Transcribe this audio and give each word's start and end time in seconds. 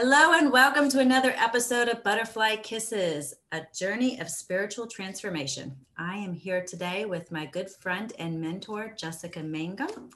Hello, 0.00 0.32
and 0.32 0.52
welcome 0.52 0.88
to 0.90 1.00
another 1.00 1.34
episode 1.36 1.88
of 1.88 2.04
Butterfly 2.04 2.54
Kisses, 2.62 3.34
a 3.50 3.62
journey 3.76 4.20
of 4.20 4.30
spiritual 4.30 4.86
transformation. 4.86 5.74
I 5.96 6.18
am 6.18 6.32
here 6.32 6.64
today 6.64 7.04
with 7.04 7.32
my 7.32 7.46
good 7.46 7.68
friend 7.68 8.12
and 8.20 8.40
mentor, 8.40 8.94
Jessica 8.96 9.42
Mangum. 9.42 10.10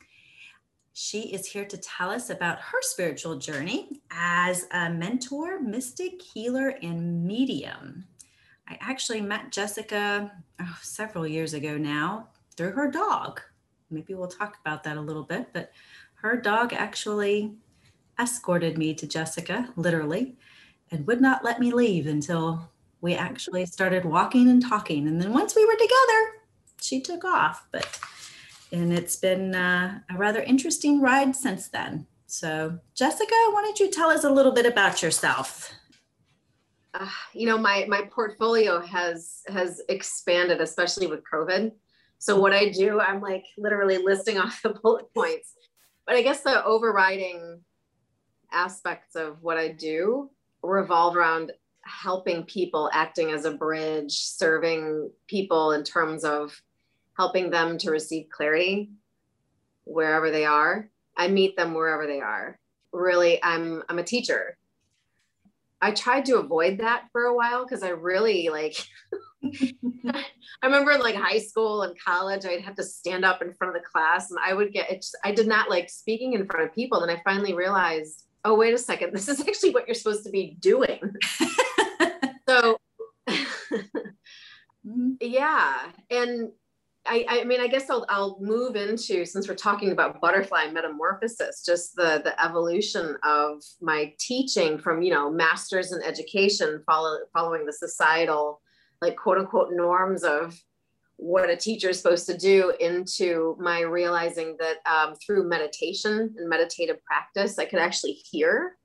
She 0.92 1.22
is 1.34 1.48
here 1.48 1.64
to 1.64 1.76
tell 1.78 2.10
us 2.10 2.30
about 2.30 2.60
her 2.60 2.78
spiritual 2.82 3.38
journey 3.38 4.00
as 4.12 4.66
a 4.70 4.88
mentor, 4.88 5.60
mystic, 5.60 6.22
healer, 6.22 6.74
and 6.80 7.24
medium. 7.24 8.04
I 8.68 8.78
actually 8.80 9.20
met 9.20 9.50
Jessica 9.50 10.30
oh, 10.60 10.78
several 10.80 11.26
years 11.26 11.54
ago 11.54 11.76
now 11.76 12.28
through 12.56 12.70
her 12.70 12.88
dog. 12.88 13.40
Maybe 13.90 14.14
we'll 14.14 14.28
talk 14.28 14.58
about 14.64 14.84
that 14.84 14.96
a 14.96 15.00
little 15.00 15.24
bit, 15.24 15.48
but 15.52 15.72
her 16.14 16.36
dog 16.36 16.72
actually 16.72 17.56
escorted 18.20 18.78
me 18.78 18.94
to 18.94 19.06
Jessica, 19.06 19.70
literally, 19.76 20.36
and 20.90 21.06
would 21.06 21.20
not 21.20 21.44
let 21.44 21.60
me 21.60 21.72
leave 21.72 22.06
until 22.06 22.70
we 23.00 23.14
actually 23.14 23.66
started 23.66 24.04
walking 24.04 24.48
and 24.48 24.62
talking. 24.62 25.08
And 25.08 25.20
then 25.20 25.32
once 25.32 25.56
we 25.56 25.66
were 25.66 25.74
together, 25.74 26.32
she 26.80 27.00
took 27.00 27.24
off. 27.24 27.66
But 27.72 27.98
and 28.72 28.92
it's 28.92 29.16
been 29.16 29.54
uh, 29.54 30.00
a 30.10 30.16
rather 30.16 30.42
interesting 30.42 31.00
ride 31.00 31.36
since 31.36 31.68
then. 31.68 32.06
So, 32.26 32.78
Jessica, 32.94 33.34
why 33.50 33.62
don't 33.62 33.78
you 33.78 33.90
tell 33.90 34.08
us 34.08 34.24
a 34.24 34.30
little 34.30 34.52
bit 34.52 34.64
about 34.64 35.02
yourself? 35.02 35.70
Uh, 36.94 37.08
you 37.34 37.46
know, 37.46 37.58
my 37.58 37.84
my 37.88 38.02
portfolio 38.10 38.80
has 38.80 39.42
has 39.48 39.82
expanded, 39.88 40.60
especially 40.60 41.06
with 41.06 41.20
COVID. 41.30 41.72
So 42.18 42.38
what 42.38 42.52
I 42.52 42.68
do, 42.68 43.00
I'm 43.00 43.20
like 43.20 43.44
literally 43.58 43.98
listing 43.98 44.38
off 44.38 44.62
the 44.62 44.70
bullet 44.82 45.12
points. 45.14 45.54
But 46.06 46.16
I 46.16 46.22
guess 46.22 46.40
the 46.40 46.64
overriding 46.64 47.60
aspects 48.52 49.16
of 49.16 49.42
what 49.42 49.56
I 49.56 49.68
do 49.68 50.30
revolve 50.62 51.16
around 51.16 51.52
helping 51.82 52.44
people, 52.44 52.90
acting 52.92 53.30
as 53.30 53.44
a 53.44 53.52
bridge, 53.52 54.12
serving 54.12 55.10
people 55.26 55.72
in 55.72 55.82
terms 55.82 56.24
of 56.24 56.60
helping 57.16 57.50
them 57.50 57.78
to 57.78 57.90
receive 57.90 58.28
clarity 58.30 58.90
wherever 59.84 60.30
they 60.30 60.44
are. 60.44 60.88
I 61.16 61.28
meet 61.28 61.56
them 61.56 61.74
wherever 61.74 62.06
they 62.06 62.20
are. 62.20 62.58
Really, 62.92 63.42
I'm 63.42 63.82
I'm 63.88 63.98
a 63.98 64.04
teacher. 64.04 64.56
I 65.80 65.90
tried 65.90 66.26
to 66.26 66.38
avoid 66.38 66.78
that 66.78 67.08
for 67.10 67.24
a 67.24 67.34
while 67.34 67.64
because 67.64 67.82
I 67.82 67.88
really 67.88 68.48
like 68.48 68.76
I 70.62 70.66
remember 70.66 70.92
in 70.92 71.00
like 71.00 71.16
high 71.16 71.38
school 71.38 71.82
and 71.82 71.98
college, 71.98 72.44
I'd 72.44 72.60
have 72.62 72.76
to 72.76 72.84
stand 72.84 73.24
up 73.24 73.42
in 73.42 73.52
front 73.52 73.74
of 73.74 73.82
the 73.82 73.88
class 73.88 74.30
and 74.30 74.38
I 74.44 74.54
would 74.54 74.72
get 74.72 74.90
it. 74.90 75.04
I 75.24 75.32
did 75.32 75.48
not 75.48 75.68
like 75.68 75.90
speaking 75.90 76.34
in 76.34 76.46
front 76.46 76.66
of 76.66 76.74
people. 76.74 77.02
And 77.02 77.10
I 77.10 77.20
finally 77.24 77.54
realized 77.54 78.26
oh, 78.44 78.56
wait 78.56 78.74
a 78.74 78.78
second, 78.78 79.12
this 79.12 79.28
is 79.28 79.40
actually 79.40 79.70
what 79.70 79.86
you're 79.86 79.94
supposed 79.94 80.24
to 80.24 80.30
be 80.30 80.56
doing. 80.60 81.00
so, 82.48 82.78
mm-hmm. 83.28 85.12
yeah. 85.20 85.78
And 86.10 86.50
I, 87.06 87.26
I 87.28 87.44
mean, 87.44 87.60
I 87.60 87.66
guess 87.66 87.90
I'll, 87.90 88.06
I'll 88.08 88.38
move 88.40 88.76
into, 88.76 89.24
since 89.24 89.48
we're 89.48 89.54
talking 89.54 89.90
about 89.90 90.20
butterfly 90.20 90.70
metamorphosis, 90.70 91.64
just 91.64 91.96
the, 91.96 92.20
the 92.22 92.44
evolution 92.44 93.16
of 93.24 93.62
my 93.80 94.12
teaching 94.18 94.78
from, 94.78 95.02
you 95.02 95.12
know, 95.12 95.30
masters 95.30 95.92
in 95.92 96.02
education, 96.02 96.82
follow, 96.86 97.18
following 97.32 97.66
the 97.66 97.72
societal, 97.72 98.60
like 99.00 99.16
quote 99.16 99.38
unquote 99.38 99.70
norms 99.72 100.22
of 100.22 100.56
what 101.22 101.48
a 101.48 101.56
teacher 101.56 101.90
is 101.90 102.02
supposed 102.02 102.26
to 102.26 102.36
do 102.36 102.74
into 102.80 103.56
my 103.60 103.80
realizing 103.82 104.56
that 104.58 104.78
um, 104.92 105.14
through 105.14 105.48
meditation 105.48 106.34
and 106.36 106.48
meditative 106.48 106.96
practice, 107.04 107.60
I 107.60 107.64
could 107.64 107.78
actually 107.78 108.14
hear, 108.14 108.76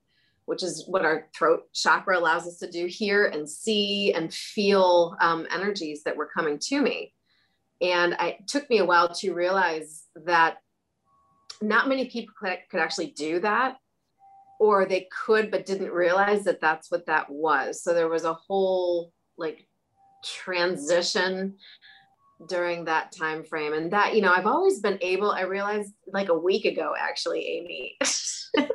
which 0.44 0.62
is 0.62 0.84
what 0.86 1.04
our 1.04 1.26
throat 1.36 1.64
chakra 1.74 2.16
allows 2.16 2.46
us 2.46 2.58
to 2.58 2.70
do 2.70 2.86
hear 2.86 3.26
and 3.26 3.50
see 3.50 4.12
and 4.12 4.32
feel 4.32 5.16
um, 5.20 5.48
energies 5.50 6.04
that 6.04 6.16
were 6.16 6.30
coming 6.32 6.60
to 6.60 6.80
me. 6.80 7.12
And 7.80 8.14
I, 8.20 8.36
it 8.38 8.46
took 8.46 8.70
me 8.70 8.78
a 8.78 8.84
while 8.84 9.12
to 9.14 9.34
realize 9.34 10.04
that 10.24 10.58
not 11.60 11.88
many 11.88 12.08
people 12.08 12.34
could, 12.38 12.58
could 12.70 12.78
actually 12.78 13.10
do 13.10 13.40
that 13.40 13.78
or 14.60 14.86
they 14.86 15.08
could 15.24 15.50
but 15.50 15.66
didn't 15.66 15.90
realize 15.90 16.44
that 16.44 16.60
that's 16.60 16.88
what 16.88 17.06
that 17.06 17.28
was 17.28 17.82
so 17.82 17.92
there 17.92 18.08
was 18.08 18.24
a 18.24 18.34
whole 18.34 19.12
like 19.36 19.66
transition 20.24 21.56
during 22.46 22.84
that 22.84 23.10
time 23.12 23.42
frame 23.42 23.72
and 23.72 23.92
that 23.92 24.14
you 24.14 24.22
know 24.22 24.32
i've 24.32 24.46
always 24.46 24.80
been 24.80 24.98
able 25.00 25.30
i 25.30 25.42
realized 25.42 25.92
like 26.12 26.28
a 26.28 26.38
week 26.38 26.64
ago 26.64 26.94
actually 26.98 27.44
amy 27.46 27.98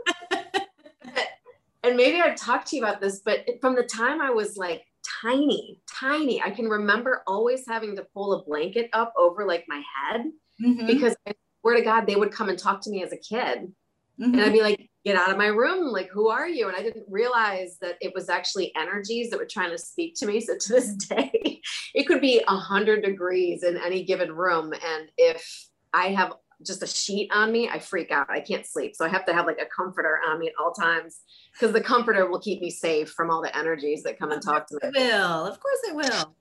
and 1.83 1.95
maybe 1.95 2.19
i've 2.19 2.35
talked 2.35 2.67
to 2.67 2.75
you 2.75 2.83
about 2.83 2.99
this 2.99 3.21
but 3.23 3.45
from 3.61 3.75
the 3.75 3.83
time 3.83 4.19
i 4.19 4.29
was 4.29 4.57
like 4.57 4.83
tiny 5.21 5.79
tiny 5.89 6.41
i 6.41 6.49
can 6.49 6.67
remember 6.67 7.23
always 7.25 7.63
having 7.67 7.95
to 7.95 8.05
pull 8.13 8.33
a 8.33 8.43
blanket 8.43 8.89
up 8.91 9.13
over 9.17 9.45
like 9.45 9.63
my 9.67 9.81
head 9.95 10.25
mm-hmm. 10.61 10.85
because 10.85 11.15
I 11.25 11.33
swear 11.61 11.77
to 11.77 11.83
god 11.83 12.05
they 12.05 12.17
would 12.17 12.31
come 12.31 12.49
and 12.49 12.59
talk 12.59 12.81
to 12.81 12.89
me 12.89 13.01
as 13.01 13.13
a 13.13 13.17
kid 13.17 13.71
mm-hmm. 14.19 14.33
and 14.33 14.41
i'd 14.41 14.53
be 14.53 14.61
like 14.61 14.89
get 15.05 15.15
out 15.15 15.29
of 15.29 15.37
my 15.37 15.47
room 15.47 15.91
like 15.91 16.09
who 16.09 16.29
are 16.29 16.47
you? 16.47 16.67
And 16.67 16.75
i 16.77 16.81
didn't 16.81 17.05
realize 17.09 17.77
that 17.81 17.97
it 18.01 18.13
was 18.13 18.29
actually 18.29 18.73
energies 18.75 19.29
that 19.29 19.39
were 19.39 19.45
trying 19.45 19.71
to 19.71 19.77
speak 19.77 20.15
to 20.15 20.25
me. 20.25 20.41
So 20.45 20.57
to 20.57 20.73
this 20.73 20.93
day 20.95 21.61
it 21.93 22.03
could 22.03 22.21
be 22.21 22.41
100 22.47 23.03
degrees 23.03 23.63
in 23.63 23.77
any 23.77 24.03
given 24.03 24.31
room. 24.31 24.73
And 24.73 25.09
if 25.17 25.67
i 25.93 26.07
have 26.07 26.33
just 26.65 26.83
a 26.83 26.87
sheet 26.87 27.29
on 27.33 27.51
me 27.51 27.69
i 27.69 27.79
freak 27.79 28.11
out. 28.11 28.29
I 28.29 28.39
can't 28.39 28.65
sleep. 28.65 28.95
So 28.95 29.05
i 29.05 29.09
have 29.09 29.25
to 29.25 29.33
have 29.33 29.45
like 29.45 29.59
a 29.59 29.65
comforter 29.65 30.19
on 30.27 30.39
me 30.39 30.47
at 30.47 30.53
all 30.59 30.71
times 30.71 31.19
because 31.53 31.73
the 31.73 31.81
comforter 31.81 32.29
will 32.29 32.39
keep 32.39 32.61
me 32.61 32.69
safe 32.69 33.09
from 33.09 33.29
all 33.29 33.41
the 33.41 33.55
energies 33.57 34.03
that 34.03 34.17
come 34.17 34.31
and 34.31 34.41
talk 34.41 34.67
to 34.67 34.75
me. 34.75 34.79
it 34.83 34.93
will. 34.95 35.45
Of 35.45 35.59
course 35.59 35.79
it 35.87 35.95
will. 35.95 36.35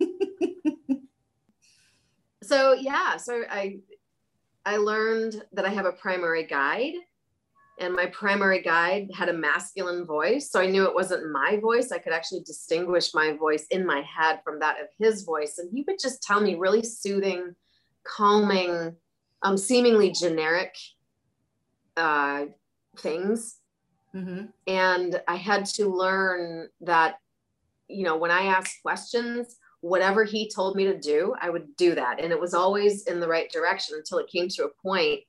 So 2.48 2.72
yeah. 2.72 3.18
So 3.18 3.42
i 3.50 3.78
i 4.64 4.78
learned 4.78 5.44
that 5.52 5.66
i 5.66 5.68
have 5.68 5.84
a 5.84 5.92
primary 5.92 6.44
guide 6.44 6.94
and 7.78 7.94
my 7.94 8.06
primary 8.06 8.60
guide 8.60 9.08
had 9.14 9.28
a 9.28 9.32
masculine 9.32 10.04
voice 10.04 10.50
so 10.50 10.60
i 10.60 10.66
knew 10.66 10.84
it 10.84 10.94
wasn't 10.94 11.30
my 11.30 11.58
voice 11.60 11.92
i 11.92 11.98
could 11.98 12.12
actually 12.12 12.40
distinguish 12.40 13.14
my 13.14 13.32
voice 13.32 13.66
in 13.70 13.86
my 13.86 14.02
head 14.02 14.40
from 14.44 14.58
that 14.58 14.80
of 14.80 14.88
his 14.98 15.22
voice 15.22 15.58
and 15.58 15.70
he 15.72 15.84
would 15.86 15.98
just 16.00 16.22
tell 16.22 16.40
me 16.40 16.54
really 16.54 16.82
soothing 16.82 17.54
calming 18.04 18.94
um, 19.42 19.56
seemingly 19.56 20.10
generic 20.10 20.74
uh, 21.96 22.46
things 22.98 23.58
mm-hmm. 24.14 24.46
and 24.66 25.20
i 25.28 25.36
had 25.36 25.64
to 25.64 25.88
learn 25.88 26.68
that 26.80 27.16
you 27.88 28.04
know 28.04 28.16
when 28.16 28.30
i 28.30 28.42
asked 28.42 28.82
questions 28.82 29.56
whatever 29.80 30.24
he 30.24 30.50
told 30.50 30.74
me 30.74 30.84
to 30.84 30.98
do 30.98 31.34
i 31.40 31.48
would 31.48 31.76
do 31.76 31.94
that 31.94 32.20
and 32.20 32.32
it 32.32 32.40
was 32.40 32.54
always 32.54 33.04
in 33.04 33.20
the 33.20 33.28
right 33.28 33.50
direction 33.52 33.96
until 33.96 34.18
it 34.18 34.28
came 34.28 34.48
to 34.48 34.64
a 34.64 34.82
point 34.82 35.20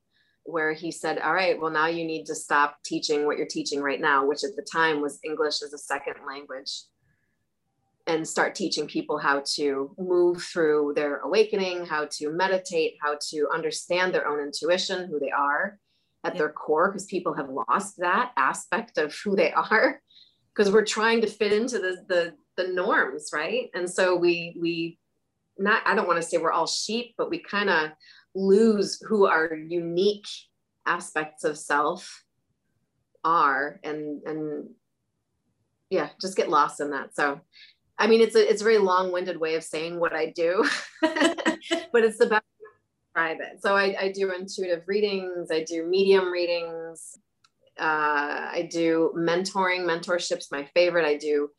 where 0.44 0.72
he 0.72 0.90
said, 0.90 1.18
All 1.18 1.34
right, 1.34 1.60
well, 1.60 1.70
now 1.70 1.86
you 1.86 2.04
need 2.04 2.26
to 2.26 2.34
stop 2.34 2.78
teaching 2.84 3.26
what 3.26 3.36
you're 3.36 3.46
teaching 3.46 3.80
right 3.80 4.00
now, 4.00 4.26
which 4.26 4.44
at 4.44 4.56
the 4.56 4.66
time 4.70 5.00
was 5.00 5.20
English 5.24 5.62
as 5.62 5.72
a 5.72 5.78
second 5.78 6.14
language, 6.26 6.82
and 8.06 8.26
start 8.26 8.54
teaching 8.54 8.86
people 8.86 9.18
how 9.18 9.42
to 9.54 9.94
move 9.98 10.42
through 10.42 10.92
their 10.96 11.18
awakening, 11.18 11.86
how 11.86 12.06
to 12.12 12.30
meditate, 12.30 12.94
how 13.02 13.16
to 13.30 13.48
understand 13.52 14.14
their 14.14 14.26
own 14.26 14.40
intuition, 14.40 15.08
who 15.08 15.18
they 15.18 15.30
are 15.30 15.78
at 16.24 16.36
their 16.36 16.50
core, 16.50 16.90
because 16.90 17.06
people 17.06 17.34
have 17.34 17.48
lost 17.48 17.96
that 17.98 18.32
aspect 18.36 18.98
of 18.98 19.14
who 19.24 19.36
they 19.36 19.52
are 19.52 20.00
because 20.54 20.72
we're 20.72 20.84
trying 20.84 21.20
to 21.20 21.26
fit 21.26 21.52
into 21.52 21.78
the, 21.78 22.04
the 22.08 22.34
the 22.56 22.72
norms 22.72 23.30
right? 23.32 23.70
And 23.74 23.88
so 23.88 24.16
we 24.16 24.56
we 24.60 24.98
not 25.60 25.82
i 25.86 25.94
don't 25.94 26.08
want 26.08 26.20
to 26.20 26.26
say 26.26 26.38
we're 26.38 26.50
all 26.50 26.66
sheep 26.66 27.14
but 27.16 27.30
we 27.30 27.38
kind 27.38 27.70
of 27.70 27.90
lose 28.34 29.00
who 29.06 29.26
our 29.26 29.54
unique 29.54 30.26
aspects 30.86 31.44
of 31.44 31.58
self 31.58 32.24
are 33.24 33.80
and 33.84 34.22
and 34.24 34.70
yeah 35.90 36.08
just 36.20 36.36
get 36.36 36.48
lost 36.48 36.80
in 36.80 36.90
that. 36.90 37.14
So 37.14 37.40
i 37.98 38.06
mean 38.06 38.22
it's 38.22 38.34
a 38.34 38.50
it's 38.50 38.62
a 38.62 38.64
very 38.64 38.78
long-winded 38.78 39.38
way 39.38 39.56
of 39.56 39.62
saying 39.62 40.00
what 40.00 40.14
i 40.14 40.30
do 40.30 40.66
but 41.02 42.02
it's 42.02 42.16
the 42.16 42.26
best 42.26 42.44
it. 43.16 43.60
So 43.60 43.76
I, 43.76 43.94
I 44.00 44.12
do 44.12 44.32
intuitive 44.32 44.84
readings 44.86 45.50
i 45.50 45.62
do 45.62 45.84
medium 45.84 46.32
readings 46.32 47.18
uh, 47.78 48.48
i 48.52 48.68
do 48.70 49.12
mentoring. 49.16 49.84
Mentorship's 49.84 50.50
my 50.50 50.68
favorite. 50.74 51.06
I 51.06 51.16
do 51.16 51.50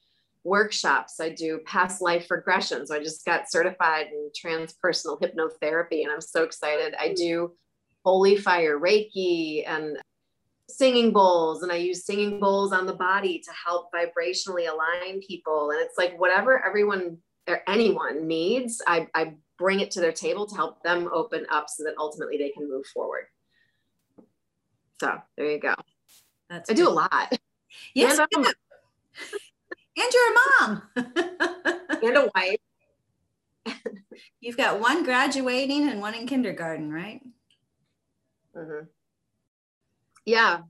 workshops. 0.44 1.20
I 1.20 1.30
do 1.30 1.60
past 1.66 2.02
life 2.02 2.30
regression. 2.32 2.86
So 2.86 2.96
I 2.96 3.00
just 3.00 3.26
got 3.26 3.52
certified 3.52 4.08
in 4.12 4.30
transpersonal 4.30 5.22
hypnotherapy 5.22 6.04
and 6.04 6.12
I'm 6.12 6.22
so 6.22 6.44
excited. 6.44 6.96
I 7.00 7.14
do 7.14 7.54
holy 8.04 8.38
fire 8.38 8.80
Reiki 8.80 9.64
and 9.68 9.98
singing 10.68 11.12
bowls 11.12 11.64
and 11.64 11.72
I 11.72 11.76
use 11.76 12.06
singing 12.06 12.40
bowls 12.40 12.74
on 12.74 12.86
the 12.86 12.94
body 12.94 13.40
to 13.40 13.52
help 13.66 13.90
vibrationally 13.94 14.72
align 14.72 15.22
people. 15.22 15.72
And 15.72 15.82
it's 15.82 15.98
like 15.98 16.20
whatever 16.20 16.66
everyone 16.66 17.18
or 17.48 17.62
anyone 17.68 18.28
needs, 18.28 18.82
I, 18.88 19.08
I 19.14 19.36
bring 19.58 19.80
it 19.80 19.92
to 19.92 20.02
their 20.02 20.12
table 20.12 20.48
to 20.48 20.56
help 20.56 20.82
them 20.82 21.10
open 21.14 21.46
up 21.52 21.70
so 21.70 21.84
that 21.84 21.94
ultimately 22.00 22.38
they 22.38 22.50
can 22.50 22.70
move 22.70 22.86
forward. 22.88 23.26
So 25.00 25.20
there 25.38 25.52
you 25.52 25.60
go. 25.60 25.76
That's 26.50 26.70
I 26.70 26.74
do 26.74 26.88
a 26.88 26.90
lot. 26.90 27.38
Yes, 27.94 28.20
um, 28.20 28.46
and, 30.02 30.14
you're 30.14 30.32
a 30.32 30.36
mom 30.60 30.84
and 32.04 32.18
a 32.18 32.32
wife. 32.36 33.76
You've 34.40 34.58
got 34.58 34.80
one 34.80 35.04
graduating 35.04 35.90
and 35.90 36.02
one 36.02 36.16
in 36.16 36.28
kindergarten, 36.28 36.92
right? 36.92 37.22
Mm-hmm. 38.56 38.86
Yeah, 40.26 40.62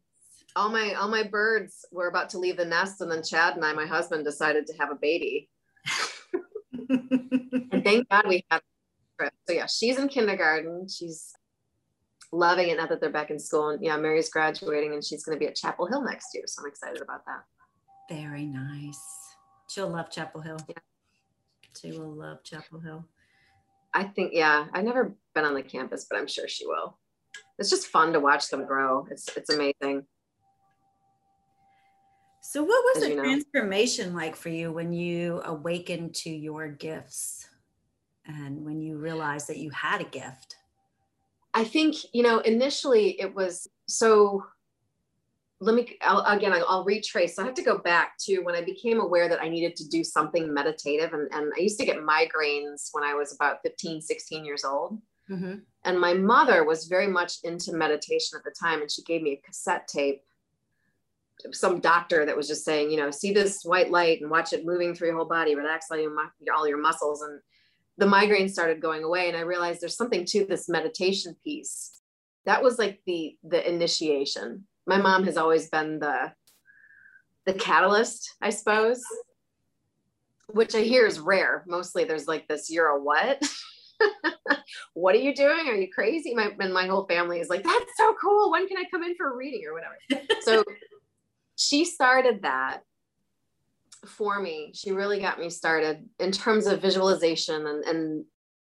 all 0.55 0.69
my 0.69 0.93
all 0.93 1.09
my 1.09 1.23
birds 1.23 1.85
were 1.91 2.07
about 2.07 2.29
to 2.29 2.39
leave 2.39 2.57
the 2.57 2.65
nest, 2.65 3.01
and 3.01 3.11
then 3.11 3.23
Chad 3.23 3.55
and 3.55 3.65
I, 3.65 3.73
my 3.73 3.85
husband, 3.85 4.25
decided 4.25 4.67
to 4.67 4.73
have 4.79 4.91
a 4.91 4.95
baby. 4.95 5.49
and 6.89 7.83
thank 7.83 8.09
God 8.09 8.25
we 8.27 8.45
had 8.49 8.61
trip. 9.19 9.33
So 9.47 9.53
yeah, 9.53 9.67
she's 9.67 9.97
in 9.97 10.07
kindergarten. 10.07 10.87
She's 10.87 11.33
loving 12.31 12.69
it 12.69 12.77
now 12.77 12.87
that 12.87 13.01
they're 13.01 13.09
back 13.09 13.29
in 13.29 13.39
school. 13.39 13.69
And 13.69 13.83
yeah, 13.83 13.97
Mary's 13.97 14.29
graduating 14.29 14.93
and 14.93 15.03
she's 15.03 15.23
going 15.23 15.37
to 15.37 15.39
be 15.39 15.47
at 15.47 15.55
Chapel 15.55 15.87
Hill 15.87 16.03
next 16.03 16.27
year. 16.33 16.43
So 16.47 16.61
I'm 16.61 16.67
excited 16.67 17.01
about 17.01 17.25
that. 17.25 17.43
Very 18.09 18.45
nice. 18.45 19.20
She'll 19.71 19.87
love 19.87 20.11
Chapel 20.11 20.41
Hill. 20.41 20.59
Yeah. 20.67 20.75
She 21.79 21.97
will 21.97 22.11
love 22.11 22.43
Chapel 22.43 22.81
Hill. 22.81 23.05
I 23.93 24.03
think, 24.03 24.31
yeah, 24.33 24.67
I've 24.73 24.83
never 24.83 25.15
been 25.33 25.45
on 25.45 25.53
the 25.53 25.63
campus, 25.63 26.05
but 26.09 26.19
I'm 26.19 26.27
sure 26.27 26.45
she 26.49 26.67
will. 26.67 26.97
It's 27.57 27.69
just 27.69 27.87
fun 27.87 28.11
to 28.11 28.19
watch 28.19 28.49
them 28.49 28.65
grow. 28.65 29.07
It's 29.09 29.29
it's 29.37 29.49
amazing. 29.49 30.05
So 32.41 32.63
what 32.63 32.83
was 32.95 33.03
As 33.03 33.09
the 33.09 33.15
transformation 33.15 34.09
know. 34.09 34.17
like 34.17 34.35
for 34.35 34.49
you 34.49 34.73
when 34.73 34.91
you 34.91 35.41
awakened 35.45 36.15
to 36.15 36.29
your 36.29 36.67
gifts 36.67 37.47
and 38.25 38.65
when 38.65 38.81
you 38.81 38.97
realized 38.97 39.47
that 39.47 39.57
you 39.57 39.69
had 39.69 40.01
a 40.01 40.05
gift? 40.05 40.57
I 41.53 41.63
think, 41.63 41.95
you 42.13 42.23
know, 42.23 42.39
initially 42.39 43.21
it 43.21 43.33
was 43.33 43.69
so 43.87 44.43
let 45.61 45.75
me 45.75 45.95
I'll, 46.01 46.21
again 46.25 46.53
I'll, 46.53 46.83
retrace. 46.83 47.35
So 47.35 47.43
i 47.43 47.45
have 47.45 47.53
to 47.55 47.63
go 47.63 47.77
back 47.77 48.17
to 48.21 48.39
when 48.39 48.55
i 48.55 48.61
became 48.61 48.99
aware 48.99 49.29
that 49.29 49.41
i 49.41 49.47
needed 49.47 49.75
to 49.77 49.87
do 49.87 50.03
something 50.03 50.53
meditative 50.53 51.13
and, 51.13 51.31
and 51.31 51.53
i 51.55 51.61
used 51.61 51.79
to 51.79 51.85
get 51.85 51.97
migraines 51.97 52.89
when 52.91 53.03
i 53.03 53.13
was 53.13 53.33
about 53.33 53.59
15 53.63 54.01
16 54.01 54.43
years 54.43 54.65
old. 54.65 54.97
Mm-hmm. 55.29 55.59
and 55.85 55.99
my 55.99 56.13
mother 56.13 56.65
was 56.65 56.87
very 56.87 57.07
much 57.07 57.35
into 57.43 57.73
meditation 57.73 58.37
at 58.37 58.43
the 58.43 58.53
time 58.59 58.81
and 58.81 58.91
she 58.91 59.01
gave 59.03 59.21
me 59.21 59.33
a 59.33 59.47
cassette 59.47 59.87
tape. 59.87 60.23
Some 61.53 61.79
doctor 61.79 62.25
that 62.25 62.35
was 62.35 62.47
just 62.47 62.65
saying 62.65 62.91
you 62.91 62.97
know 62.97 63.11
see 63.11 63.31
this 63.31 63.63
white 63.63 63.91
light 63.91 64.19
and 64.21 64.29
watch 64.29 64.51
it 64.51 64.65
moving 64.65 64.93
through 64.93 65.09
your 65.09 65.17
whole 65.17 65.25
body 65.25 65.55
relax 65.55 65.85
all 65.89 65.97
your, 65.97 66.11
all 66.53 66.67
your 66.67 66.81
muscles. 66.81 67.21
And 67.21 67.39
the 67.97 68.07
migraine 68.07 68.49
started 68.49 68.81
going 68.81 69.03
away 69.03 69.27
and 69.27 69.37
i 69.37 69.41
realized 69.41 69.79
there's 69.79 69.95
something 69.95 70.25
to 70.25 70.45
this 70.45 70.67
meditation 70.67 71.35
piece. 71.43 72.01
That 72.45 72.63
was 72.63 72.77
like 72.77 73.01
the 73.05 73.37
the 73.43 73.67
initiation 73.69 74.65
my 74.91 74.97
mom 74.97 75.23
has 75.23 75.37
always 75.37 75.69
been 75.69 75.99
the 75.99 76.31
the 77.45 77.53
catalyst 77.53 78.35
i 78.41 78.49
suppose 78.49 79.01
which 80.53 80.75
i 80.75 80.81
hear 80.81 81.05
is 81.05 81.19
rare. 81.19 81.63
Mostly 81.67 82.03
there's 82.03 82.27
like 82.27 82.47
this 82.47 82.69
you're 82.69 82.87
a 82.87 83.01
what? 83.01 83.41
What 84.93 85.15
are 85.15 85.19
you 85.19 85.33
doing? 85.33 85.67
Are 85.67 85.75
you 85.75 85.89
crazy? 85.89 86.33
My 86.33 86.51
and 86.59 86.73
my 86.73 86.87
whole 86.87 87.05
family 87.05 87.39
is 87.39 87.49
like 87.49 87.63
that's 87.63 87.97
so 87.97 88.15
cool. 88.19 88.51
When 88.51 88.67
can 88.67 88.77
i 88.77 88.83
come 88.89 89.03
in 89.03 89.15
for 89.15 89.31
a 89.31 89.35
reading 89.35 89.63
or 89.65 89.73
whatever? 89.73 90.27
So 90.41 90.63
she 91.55 91.85
started 91.85 92.41
that 92.41 92.81
for 94.05 94.39
me. 94.39 94.71
She 94.73 94.91
really 94.91 95.19
got 95.19 95.39
me 95.39 95.49
started 95.49 96.09
in 96.19 96.31
terms 96.31 96.65
of 96.65 96.81
visualization 96.81 97.67
and, 97.67 97.83
and 97.83 98.25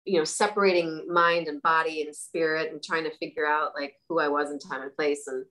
you 0.05 0.19
know 0.19 0.25
separating 0.25 1.07
mind 1.09 1.47
and 1.47 1.63
body 1.63 2.03
and 2.03 2.15
spirit 2.15 2.73
and 2.73 2.83
trying 2.83 3.05
to 3.05 3.17
figure 3.19 3.47
out 3.47 3.71
like 3.79 3.95
who 4.09 4.19
i 4.19 4.27
was 4.27 4.51
in 4.51 4.59
time 4.59 4.83
and 4.83 4.97
place 4.97 5.29
and 5.29 5.45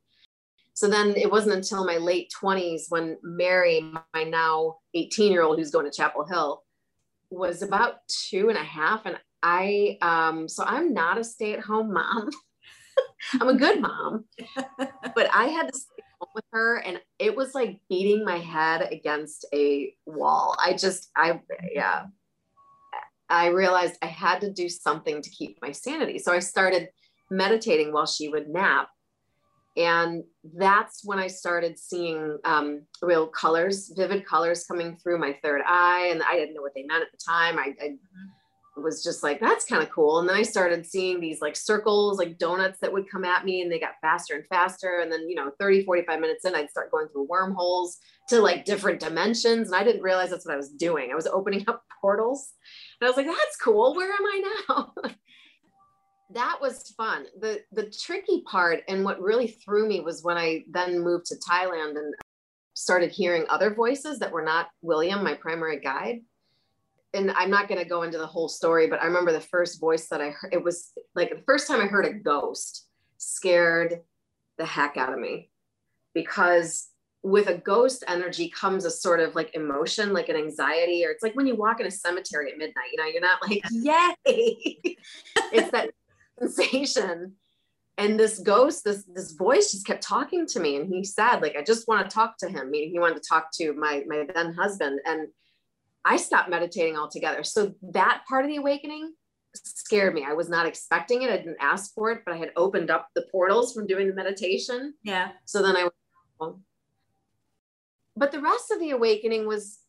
so 0.73 0.87
then 0.87 1.13
it 1.15 1.29
wasn't 1.29 1.55
until 1.55 1.85
my 1.85 1.97
late 1.97 2.31
20s 2.41 2.83
when 2.89 3.17
mary 3.23 3.81
my 4.13 4.23
now 4.23 4.77
18 4.93 5.31
year 5.31 5.43
old 5.43 5.57
who's 5.57 5.71
going 5.71 5.85
to 5.85 5.95
chapel 5.95 6.25
hill 6.25 6.63
was 7.29 7.61
about 7.61 8.07
two 8.07 8.49
and 8.49 8.57
a 8.57 8.63
half 8.63 9.05
and 9.05 9.17
i 9.43 9.97
um 10.01 10.47
so 10.47 10.63
i'm 10.65 10.93
not 10.93 11.17
a 11.17 11.23
stay-at-home 11.23 11.93
mom 11.93 12.29
i'm 13.41 13.49
a 13.49 13.55
good 13.55 13.81
mom 13.81 14.25
but 14.77 15.29
i 15.33 15.45
had 15.45 15.71
to 15.71 15.77
stay 15.77 16.03
home 16.19 16.29
with 16.35 16.45
her 16.51 16.77
and 16.77 16.99
it 17.21 17.35
was 17.35 17.53
like 17.53 17.79
beating 17.87 18.25
my 18.25 18.39
head 18.39 18.89
against 18.91 19.45
a 19.53 19.93
wall. 20.07 20.55
I 20.59 20.73
just, 20.73 21.11
I, 21.15 21.39
yeah, 21.71 22.05
I 23.29 23.47
realized 23.47 23.97
I 24.01 24.07
had 24.07 24.41
to 24.41 24.51
do 24.51 24.67
something 24.67 25.21
to 25.21 25.29
keep 25.29 25.59
my 25.61 25.71
sanity. 25.71 26.17
So 26.17 26.33
I 26.33 26.39
started 26.39 26.89
meditating 27.29 27.93
while 27.93 28.07
she 28.07 28.27
would 28.27 28.49
nap. 28.49 28.89
And 29.77 30.23
that's 30.55 31.05
when 31.05 31.17
I 31.17 31.27
started 31.27 31.79
seeing 31.79 32.37
um, 32.43 32.81
real 33.01 33.27
colors, 33.27 33.93
vivid 33.95 34.25
colors 34.25 34.65
coming 34.65 34.97
through 34.97 35.17
my 35.19 35.37
third 35.41 35.61
eye. 35.65 36.09
And 36.11 36.21
I 36.23 36.35
didn't 36.35 36.55
know 36.55 36.61
what 36.61 36.73
they 36.75 36.83
meant 36.83 37.03
at 37.03 37.11
the 37.11 37.23
time. 37.25 37.57
I, 37.57 37.73
I 37.81 37.95
was 38.75 39.03
just 39.03 39.23
like, 39.23 39.39
that's 39.39 39.65
kind 39.65 39.81
of 39.81 39.89
cool. 39.89 40.19
And 40.19 40.27
then 40.27 40.35
I 40.35 40.41
started 40.41 40.85
seeing 40.85 41.19
these 41.19 41.41
like 41.41 41.55
circles, 41.55 42.17
like 42.17 42.37
donuts 42.37 42.79
that 42.79 42.91
would 42.91 43.09
come 43.09 43.23
at 43.23 43.45
me 43.45 43.61
and 43.61 43.71
they 43.71 43.79
got 43.79 43.93
faster 44.01 44.35
and 44.35 44.45
faster. 44.47 44.99
And 45.01 45.11
then, 45.11 45.29
you 45.29 45.35
know, 45.35 45.51
30, 45.59 45.85
45 45.85 46.19
minutes 46.19 46.45
in, 46.45 46.55
I'd 46.55 46.69
start 46.69 46.91
going 46.91 47.07
through 47.07 47.27
wormholes 47.27 47.97
to 48.29 48.41
like 48.41 48.65
different 48.65 48.99
dimensions. 48.99 49.67
And 49.71 49.75
I 49.75 49.83
didn't 49.83 50.01
realize 50.01 50.31
that's 50.31 50.45
what 50.45 50.53
I 50.53 50.57
was 50.57 50.69
doing. 50.69 51.11
I 51.11 51.15
was 51.15 51.27
opening 51.27 51.63
up 51.67 51.83
portals. 52.01 52.53
And 52.99 53.07
I 53.07 53.09
was 53.09 53.17
like, 53.17 53.27
that's 53.27 53.57
cool. 53.57 53.95
Where 53.95 54.11
am 54.11 54.25
I 54.25 54.53
now? 54.67 54.93
that 56.33 56.57
was 56.61 56.93
fun. 56.97 57.25
The 57.39 57.61
the 57.71 57.89
tricky 57.89 58.41
part 58.41 58.81
and 58.87 59.03
what 59.03 59.21
really 59.21 59.47
threw 59.47 59.87
me 59.87 59.99
was 59.99 60.23
when 60.23 60.37
I 60.37 60.63
then 60.69 60.99
moved 60.99 61.25
to 61.27 61.35
Thailand 61.35 61.97
and 61.97 62.13
started 62.73 63.11
hearing 63.11 63.45
other 63.49 63.73
voices 63.73 64.19
that 64.19 64.31
were 64.31 64.43
not 64.43 64.69
William, 64.81 65.23
my 65.23 65.33
primary 65.33 65.79
guide 65.79 66.21
and 67.13 67.31
I'm 67.31 67.49
not 67.49 67.67
going 67.67 67.81
to 67.81 67.87
go 67.87 68.03
into 68.03 68.17
the 68.17 68.27
whole 68.27 68.47
story, 68.47 68.87
but 68.87 69.01
I 69.01 69.05
remember 69.05 69.31
the 69.31 69.41
first 69.41 69.79
voice 69.79 70.07
that 70.07 70.21
I 70.21 70.29
heard, 70.29 70.53
it 70.53 70.63
was 70.63 70.91
like 71.15 71.29
the 71.29 71.43
first 71.45 71.67
time 71.67 71.81
I 71.81 71.87
heard 71.87 72.05
a 72.05 72.13
ghost 72.13 72.87
scared 73.17 74.01
the 74.57 74.65
heck 74.65 74.97
out 74.97 75.13
of 75.13 75.19
me 75.19 75.49
because 76.13 76.87
with 77.23 77.47
a 77.47 77.57
ghost 77.57 78.03
energy 78.07 78.49
comes 78.49 78.85
a 78.85 78.91
sort 78.91 79.19
of 79.19 79.35
like 79.35 79.53
emotion, 79.55 80.13
like 80.13 80.29
an 80.29 80.35
anxiety, 80.35 81.05
or 81.05 81.11
it's 81.11 81.21
like 81.21 81.35
when 81.35 81.45
you 81.45 81.55
walk 81.55 81.79
in 81.79 81.85
a 81.85 81.91
cemetery 81.91 82.51
at 82.51 82.57
midnight, 82.57 82.91
you 82.91 82.97
know, 82.97 83.05
you're 83.05 83.21
not 83.21 83.41
like, 83.47 83.61
yay. 83.71 84.17
it's 85.51 85.71
that 85.71 85.91
sensation. 86.41 87.33
And 87.97 88.19
this 88.19 88.39
ghost, 88.39 88.83
this 88.83 89.03
this 89.13 89.33
voice 89.33 89.71
just 89.71 89.85
kept 89.85 90.01
talking 90.01 90.45
to 90.47 90.59
me. 90.59 90.77
And 90.77 90.87
he 90.87 91.03
said, 91.03 91.41
like, 91.41 91.55
I 91.55 91.63
just 91.63 91.87
want 91.87 92.09
to 92.09 92.13
talk 92.13 92.37
to 92.39 92.49
him. 92.49 92.71
Meaning 92.71 92.91
he 92.91 92.99
wanted 92.99 93.21
to 93.21 93.29
talk 93.29 93.51
to 93.55 93.73
my 93.73 94.03
my 94.07 94.25
then 94.33 94.53
husband. 94.53 94.99
And 95.05 95.27
I 96.03 96.17
stopped 96.17 96.49
meditating 96.49 96.97
altogether. 96.97 97.43
So 97.43 97.73
that 97.91 98.23
part 98.27 98.45
of 98.45 98.49
the 98.49 98.57
awakening 98.57 99.13
scared 99.53 100.13
me. 100.13 100.25
I 100.27 100.33
was 100.33 100.49
not 100.49 100.65
expecting 100.65 101.21
it. 101.21 101.29
I 101.29 101.37
didn't 101.37 101.57
ask 101.59 101.93
for 101.93 102.11
it, 102.11 102.21
but 102.25 102.33
I 102.33 102.37
had 102.37 102.51
opened 102.55 102.89
up 102.89 103.09
the 103.13 103.25
portals 103.31 103.73
from 103.73 103.85
doing 103.85 104.07
the 104.07 104.15
meditation. 104.15 104.93
Yeah. 105.03 105.31
So 105.45 105.61
then 105.61 105.75
I 105.75 105.89
went, 106.39 106.55
but 108.15 108.31
the 108.31 108.41
rest 108.41 108.71
of 108.71 108.79
the 108.79 108.91
awakening 108.91 109.47
was 109.47 109.79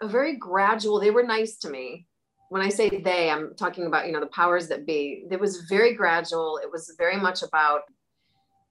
a 0.00 0.08
very 0.08 0.36
gradual, 0.36 1.00
they 1.00 1.10
were 1.10 1.22
nice 1.22 1.56
to 1.58 1.70
me. 1.70 2.06
When 2.48 2.62
I 2.62 2.68
say 2.68 2.88
they, 2.88 3.30
I'm 3.30 3.54
talking 3.56 3.86
about, 3.86 4.06
you 4.06 4.12
know, 4.12 4.20
the 4.20 4.26
powers 4.26 4.68
that 4.68 4.86
be. 4.86 5.24
It 5.30 5.40
was 5.40 5.62
very 5.62 5.94
gradual. 5.94 6.60
It 6.62 6.70
was 6.70 6.94
very 6.96 7.16
much 7.16 7.42
about 7.42 7.82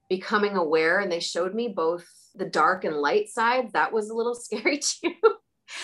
becoming 0.10 0.56
aware. 0.56 1.00
And 1.00 1.12
they 1.12 1.20
showed 1.20 1.54
me 1.54 1.68
both 1.68 2.06
the 2.36 2.46
dark 2.46 2.84
and 2.84 2.98
light 2.98 3.30
side. 3.30 3.72
That 3.74 3.92
was 3.92 4.10
a 4.10 4.14
little 4.14 4.36
scary 4.36 4.80
too. 4.80 5.14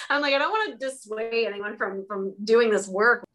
I'm 0.09 0.21
like, 0.21 0.33
I 0.33 0.37
don't 0.37 0.51
want 0.51 0.79
to 0.79 0.85
dissuade 0.85 1.47
anyone 1.47 1.77
from 1.77 2.05
from 2.07 2.33
doing 2.43 2.69
this 2.69 2.87
work. 2.87 3.25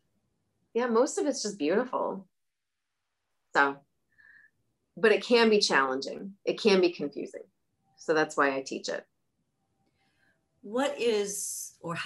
Yeah, 0.75 0.87
most 0.87 1.19
of 1.19 1.27
it's 1.27 1.43
just 1.43 1.59
beautiful. 1.59 2.27
So, 3.55 3.77
but 4.97 5.13
it 5.13 5.25
can 5.25 5.49
be 5.49 5.59
challenging. 5.59 6.35
It 6.45 6.61
can 6.61 6.81
be 6.81 6.93
confusing. 6.93 7.43
So 7.97 8.15
that's 8.15 8.37
why 8.37 8.55
I 8.55 8.63
teach 8.63 8.89
it. 8.89 9.05
What 10.63 11.01
is 11.01 11.75
or 11.81 11.97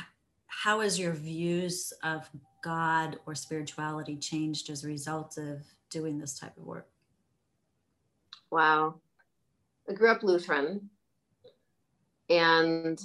how 0.51 0.81
has 0.81 0.99
your 0.99 1.13
views 1.13 1.93
of 2.03 2.29
God 2.63 3.19
or 3.27 3.35
spirituality 3.35 4.17
changed 4.17 4.69
as 4.69 4.85
a 4.85 4.89
result 4.89 5.39
of 5.39 5.63
doing 5.91 6.19
this 6.19 6.39
type 6.39 6.57
of 6.57 6.65
work? 6.65 6.89
Wow. 8.51 8.97
I 9.89 9.93
grew 9.93 10.11
up 10.11 10.23
Lutheran 10.23 10.91
and 12.29 13.01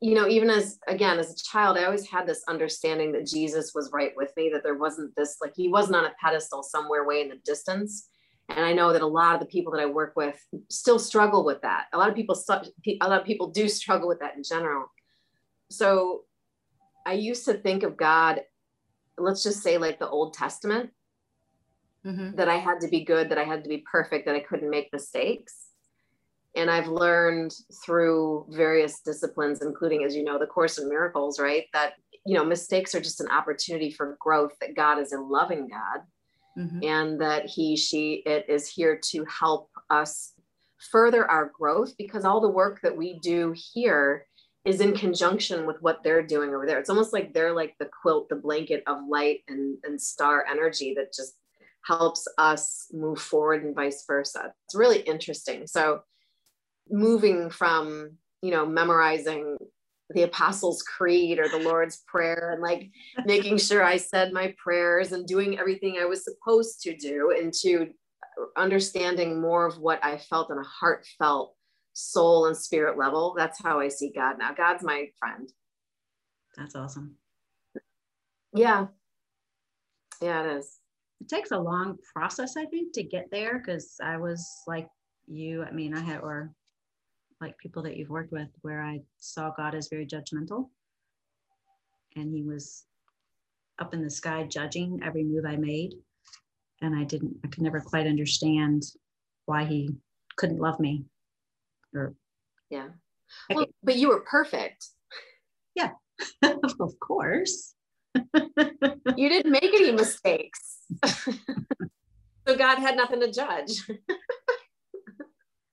you 0.00 0.14
know, 0.14 0.28
even 0.28 0.48
as 0.48 0.78
again 0.86 1.18
as 1.18 1.32
a 1.32 1.44
child, 1.44 1.76
I 1.76 1.84
always 1.84 2.08
had 2.08 2.26
this 2.26 2.44
understanding 2.48 3.10
that 3.12 3.26
Jesus 3.26 3.72
was 3.74 3.90
right 3.92 4.12
with 4.16 4.32
me, 4.36 4.48
that 4.52 4.62
there 4.62 4.76
wasn't 4.76 5.14
this 5.16 5.38
like 5.42 5.52
he 5.56 5.68
wasn't 5.68 5.96
on 5.96 6.04
a 6.04 6.14
pedestal 6.22 6.62
somewhere 6.62 7.04
way 7.04 7.20
in 7.20 7.28
the 7.28 7.40
distance. 7.44 8.08
And 8.48 8.64
I 8.64 8.72
know 8.72 8.92
that 8.92 9.02
a 9.02 9.06
lot 9.06 9.34
of 9.34 9.40
the 9.40 9.46
people 9.46 9.72
that 9.72 9.82
I 9.82 9.86
work 9.86 10.14
with 10.16 10.40
still 10.70 10.98
struggle 10.98 11.44
with 11.44 11.60
that. 11.62 11.86
A 11.92 11.98
lot 11.98 12.08
of 12.08 12.14
people, 12.14 12.40
a 12.48 13.08
lot 13.08 13.20
of 13.20 13.26
people 13.26 13.48
do 13.48 13.68
struggle 13.68 14.08
with 14.08 14.20
that 14.20 14.36
in 14.36 14.42
general. 14.42 14.86
So 15.70 16.24
I 17.06 17.12
used 17.12 17.44
to 17.46 17.54
think 17.54 17.82
of 17.82 17.96
God, 17.96 18.40
let's 19.16 19.42
just 19.42 19.62
say 19.62 19.78
like 19.78 19.98
the 19.98 20.08
Old 20.08 20.34
Testament, 20.34 20.90
mm-hmm. 22.04 22.36
that 22.36 22.48
I 22.48 22.56
had 22.56 22.80
to 22.80 22.88
be 22.88 23.04
good, 23.04 23.30
that 23.30 23.38
I 23.38 23.44
had 23.44 23.64
to 23.64 23.68
be 23.68 23.84
perfect, 23.90 24.26
that 24.26 24.34
I 24.34 24.40
couldn't 24.40 24.70
make 24.70 24.92
mistakes 24.92 25.68
and 26.58 26.70
I've 26.70 26.88
learned 26.88 27.54
through 27.84 28.46
various 28.50 29.00
disciplines, 29.00 29.62
including, 29.62 30.04
as 30.04 30.16
you 30.16 30.24
know, 30.24 30.38
the 30.38 30.46
Course 30.46 30.78
in 30.78 30.88
Miracles, 30.88 31.38
right? 31.38 31.66
That, 31.72 31.94
you 32.26 32.34
know, 32.34 32.44
mistakes 32.44 32.94
are 32.94 33.00
just 33.00 33.20
an 33.20 33.28
opportunity 33.28 33.90
for 33.90 34.16
growth, 34.20 34.52
that 34.60 34.74
God 34.74 34.98
is 34.98 35.12
a 35.12 35.20
loving 35.20 35.68
God, 35.68 36.00
mm-hmm. 36.58 36.82
and 36.82 37.20
that 37.20 37.46
He, 37.46 37.76
she, 37.76 38.22
it 38.26 38.46
is 38.48 38.68
here 38.68 38.98
to 39.10 39.24
help 39.26 39.70
us 39.88 40.32
further 40.90 41.28
our 41.30 41.52
growth 41.56 41.96
because 41.96 42.24
all 42.24 42.40
the 42.40 42.48
work 42.48 42.80
that 42.82 42.96
we 42.96 43.18
do 43.20 43.54
here 43.72 44.26
is 44.68 44.82
in 44.82 44.94
conjunction 44.94 45.66
with 45.66 45.80
what 45.80 46.02
they're 46.04 46.22
doing 46.22 46.50
over 46.54 46.66
there. 46.66 46.78
It's 46.78 46.90
almost 46.90 47.14
like 47.14 47.32
they're 47.32 47.54
like 47.54 47.74
the 47.78 47.88
quilt, 48.02 48.28
the 48.28 48.36
blanket 48.36 48.82
of 48.86 48.98
light 49.08 49.40
and, 49.48 49.78
and 49.82 50.00
star 50.00 50.44
energy 50.48 50.92
that 50.94 51.14
just 51.14 51.38
helps 51.86 52.28
us 52.36 52.86
move 52.92 53.18
forward 53.18 53.64
and 53.64 53.74
vice 53.74 54.04
versa. 54.06 54.52
It's 54.66 54.74
really 54.74 54.98
interesting. 55.00 55.66
So 55.66 56.02
moving 56.90 57.48
from, 57.48 58.18
you 58.42 58.50
know, 58.50 58.66
memorizing 58.66 59.56
the 60.10 60.24
Apostles' 60.24 60.82
Creed 60.82 61.38
or 61.38 61.48
the 61.48 61.60
Lord's 61.60 62.02
Prayer 62.06 62.50
and 62.52 62.60
like 62.60 62.90
making 63.24 63.56
sure 63.68 63.82
I 63.82 63.96
said 63.96 64.34
my 64.34 64.54
prayers 64.62 65.12
and 65.12 65.26
doing 65.26 65.58
everything 65.58 65.96
I 65.98 66.04
was 66.04 66.24
supposed 66.24 66.82
to 66.82 66.94
do 66.94 67.30
into 67.30 67.88
understanding 68.54 69.40
more 69.40 69.66
of 69.66 69.78
what 69.78 70.04
I 70.04 70.18
felt 70.18 70.50
on 70.50 70.58
a 70.58 70.62
heartfelt 70.62 71.54
soul 71.98 72.46
and 72.46 72.56
spirit 72.56 72.96
level. 72.96 73.34
That's 73.36 73.60
how 73.60 73.80
I 73.80 73.88
see 73.88 74.12
God 74.14 74.38
now. 74.38 74.54
God's 74.54 74.84
my 74.84 75.08
friend. 75.18 75.52
That's 76.56 76.76
awesome. 76.76 77.16
Yeah. 78.54 78.86
Yeah, 80.22 80.44
it 80.44 80.58
is. 80.58 80.78
It 81.20 81.28
takes 81.28 81.50
a 81.50 81.58
long 81.58 81.98
process, 82.14 82.56
I 82.56 82.66
think, 82.66 82.92
to 82.92 83.02
get 83.02 83.26
there 83.32 83.58
because 83.58 83.96
I 84.00 84.16
was 84.16 84.48
like 84.68 84.88
you. 85.26 85.64
I 85.64 85.72
mean, 85.72 85.92
I 85.92 86.00
had, 86.00 86.20
or 86.20 86.52
like 87.40 87.58
people 87.58 87.82
that 87.82 87.96
you've 87.96 88.10
worked 88.10 88.30
with, 88.30 88.48
where 88.62 88.80
I 88.80 89.00
saw 89.18 89.50
God 89.56 89.74
as 89.74 89.88
very 89.88 90.06
judgmental. 90.06 90.68
And 92.14 92.32
he 92.32 92.44
was 92.44 92.84
up 93.80 93.92
in 93.92 94.02
the 94.02 94.10
sky 94.10 94.44
judging 94.44 95.00
every 95.04 95.24
move 95.24 95.44
I 95.44 95.56
made. 95.56 95.94
And 96.80 96.94
I 96.94 97.02
didn't, 97.02 97.38
I 97.44 97.48
could 97.48 97.62
never 97.62 97.80
quite 97.80 98.06
understand 98.06 98.84
why 99.46 99.64
he 99.64 99.96
couldn't 100.36 100.60
love 100.60 100.78
me 100.78 101.04
or 101.94 102.14
yeah. 102.70 102.88
Well, 103.50 103.66
but 103.82 103.96
you 103.96 104.08
were 104.08 104.20
perfect. 104.20 104.86
Yeah. 105.74 105.90
Of 106.80 106.98
course. 107.00 107.74
You 108.14 109.28
didn't 109.28 109.52
make 109.52 109.64
any 109.64 109.92
mistakes. 110.04 110.78
So 112.46 112.56
god 112.56 112.78
had 112.78 112.96
nothing 112.96 113.20
to 113.20 113.30
judge. 113.30 113.82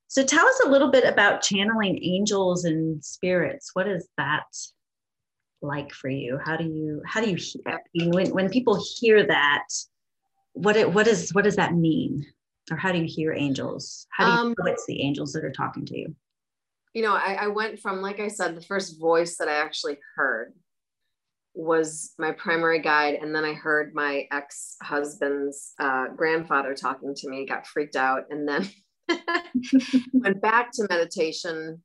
So 0.07 0.23
tell 0.23 0.45
us 0.45 0.61
a 0.65 0.69
little 0.69 0.91
bit 0.91 1.03
about 1.03 1.41
channeling 1.41 1.99
angels 2.01 2.63
and 2.63 3.03
spirits. 3.03 3.71
What 3.73 3.87
is 3.87 4.07
that 4.17 4.45
like 5.61 5.91
for 5.91 6.09
you? 6.09 6.39
How 6.43 6.55
do 6.55 6.63
you 6.63 7.01
how 7.05 7.21
do 7.21 7.29
you 7.29 7.37
hear? 7.37 7.79
When, 7.93 8.29
when 8.31 8.49
people 8.49 8.81
hear 8.97 9.25
that 9.27 9.63
what 10.53 10.77
it 10.77 10.93
what 10.93 11.07
is 11.07 11.33
what 11.33 11.43
does 11.43 11.57
that 11.57 11.75
mean 11.75 12.25
or 12.71 12.77
how 12.77 12.91
do 12.91 12.99
you 12.99 13.07
hear 13.07 13.33
angels? 13.33 14.07
How 14.11 14.25
do 14.25 14.31
you 14.31 14.47
um, 14.49 14.55
know 14.57 14.71
it's 14.71 14.85
the 14.85 15.01
angels 15.01 15.33
that 15.33 15.43
are 15.43 15.51
talking 15.51 15.85
to 15.85 15.97
you? 15.97 16.15
You 16.93 17.01
know, 17.01 17.13
I, 17.13 17.37
I 17.41 17.47
went 17.47 17.79
from, 17.79 18.01
like 18.01 18.19
I 18.19 18.29
said, 18.29 18.55
the 18.55 18.61
first 18.61 18.99
voice 18.99 19.37
that 19.37 19.47
I 19.47 19.55
actually 19.55 19.97
heard 20.15 20.53
was 21.53 22.13
my 22.17 22.31
primary 22.31 22.79
guide. 22.79 23.15
And 23.15 23.35
then 23.35 23.45
I 23.45 23.53
heard 23.53 23.93
my 23.93 24.27
ex 24.31 24.75
husband's 24.81 25.73
uh, 25.79 26.07
grandfather 26.15 26.73
talking 26.73 27.13
to 27.15 27.29
me, 27.29 27.45
got 27.45 27.67
freaked 27.67 27.95
out, 27.95 28.23
and 28.29 28.47
then 28.47 28.69
went 30.13 30.41
back 30.41 30.71
to 30.73 30.87
meditation 30.89 31.81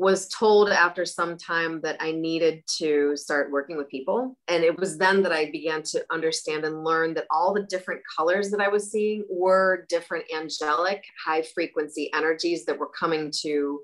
was 0.00 0.28
told 0.28 0.70
after 0.70 1.04
some 1.04 1.36
time 1.36 1.78
that 1.82 1.98
I 2.00 2.10
needed 2.10 2.62
to 2.78 3.14
start 3.18 3.50
working 3.50 3.76
with 3.76 3.90
people. 3.90 4.34
And 4.48 4.64
it 4.64 4.78
was 4.80 4.96
then 4.96 5.22
that 5.24 5.32
I 5.32 5.50
began 5.50 5.82
to 5.82 6.02
understand 6.10 6.64
and 6.64 6.84
learn 6.84 7.12
that 7.14 7.26
all 7.30 7.52
the 7.52 7.64
different 7.64 8.00
colors 8.16 8.50
that 8.50 8.62
I 8.62 8.68
was 8.68 8.90
seeing 8.90 9.26
were 9.28 9.84
different 9.90 10.24
angelic, 10.34 11.04
high 11.22 11.42
frequency 11.42 12.10
energies 12.14 12.64
that 12.64 12.78
were 12.78 12.88
coming 12.98 13.30
to 13.42 13.80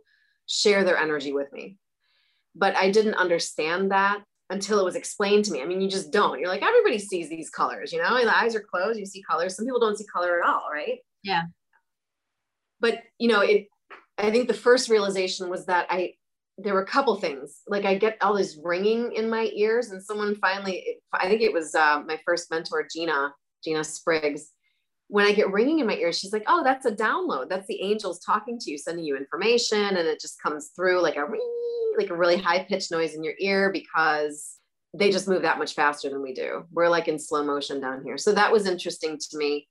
share 0.46 0.84
their 0.84 0.96
energy 0.96 1.34
with 1.34 1.52
me. 1.52 1.76
But 2.54 2.74
I 2.76 2.90
didn't 2.90 3.16
understand 3.16 3.90
that 3.90 4.22
until 4.48 4.80
it 4.80 4.84
was 4.86 4.96
explained 4.96 5.44
to 5.44 5.52
me. 5.52 5.60
I 5.60 5.66
mean, 5.66 5.82
you 5.82 5.90
just 5.90 6.12
don't. 6.12 6.40
You're 6.40 6.48
like, 6.48 6.62
everybody 6.62 6.98
sees 6.98 7.28
these 7.28 7.50
colors, 7.50 7.92
you 7.92 8.00
know, 8.00 8.16
and 8.16 8.26
the 8.26 8.34
eyes 8.34 8.56
are 8.56 8.64
closed, 8.64 8.98
you 8.98 9.04
see 9.04 9.22
colors. 9.22 9.54
Some 9.54 9.66
people 9.66 9.80
don't 9.80 9.98
see 9.98 10.06
color 10.06 10.40
at 10.40 10.48
all, 10.48 10.62
right? 10.72 10.98
Yeah. 11.22 11.42
But, 12.80 13.02
you 13.18 13.28
know, 13.28 13.42
it, 13.42 13.66
I 14.18 14.30
think 14.30 14.48
the 14.48 14.54
first 14.54 14.88
realization 14.88 15.48
was 15.50 15.66
that 15.66 15.86
I 15.90 16.14
there 16.58 16.72
were 16.72 16.82
a 16.82 16.86
couple 16.86 17.14
things 17.16 17.60
like 17.68 17.84
I 17.84 17.96
get 17.96 18.16
all 18.22 18.34
this 18.34 18.58
ringing 18.62 19.12
in 19.12 19.28
my 19.28 19.50
ears, 19.54 19.90
and 19.90 20.02
someone 20.02 20.34
finally, 20.36 20.98
I 21.12 21.28
think 21.28 21.42
it 21.42 21.52
was 21.52 21.74
uh, 21.74 22.02
my 22.06 22.18
first 22.24 22.50
mentor, 22.50 22.86
Gina, 22.90 23.34
Gina 23.62 23.84
Spriggs. 23.84 24.52
When 25.08 25.26
I 25.26 25.32
get 25.32 25.52
ringing 25.52 25.80
in 25.80 25.86
my 25.86 25.96
ears, 25.96 26.18
she's 26.18 26.32
like, 26.32 26.44
"Oh, 26.46 26.64
that's 26.64 26.86
a 26.86 26.92
download. 26.92 27.48
That's 27.48 27.66
the 27.66 27.82
angels 27.82 28.20
talking 28.20 28.58
to 28.58 28.70
you, 28.70 28.78
sending 28.78 29.04
you 29.04 29.16
information, 29.16 29.78
and 29.78 29.98
it 29.98 30.20
just 30.20 30.40
comes 30.42 30.70
through 30.74 31.02
like 31.02 31.16
a 31.16 31.26
ring, 31.26 31.40
like 31.98 32.10
a 32.10 32.16
really 32.16 32.38
high 32.38 32.64
pitched 32.64 32.90
noise 32.90 33.14
in 33.14 33.24
your 33.24 33.34
ear 33.38 33.70
because." 33.72 34.52
They 34.94 35.10
just 35.10 35.28
move 35.28 35.42
that 35.42 35.58
much 35.58 35.74
faster 35.74 36.08
than 36.08 36.22
we 36.22 36.32
do. 36.32 36.64
We're 36.72 36.88
like 36.88 37.06
in 37.06 37.18
slow 37.18 37.44
motion 37.44 37.82
down 37.82 38.02
here. 38.02 38.16
So 38.16 38.32
that 38.32 38.50
was 38.50 38.66
interesting 38.66 39.18
to 39.18 39.36
me 39.36 39.68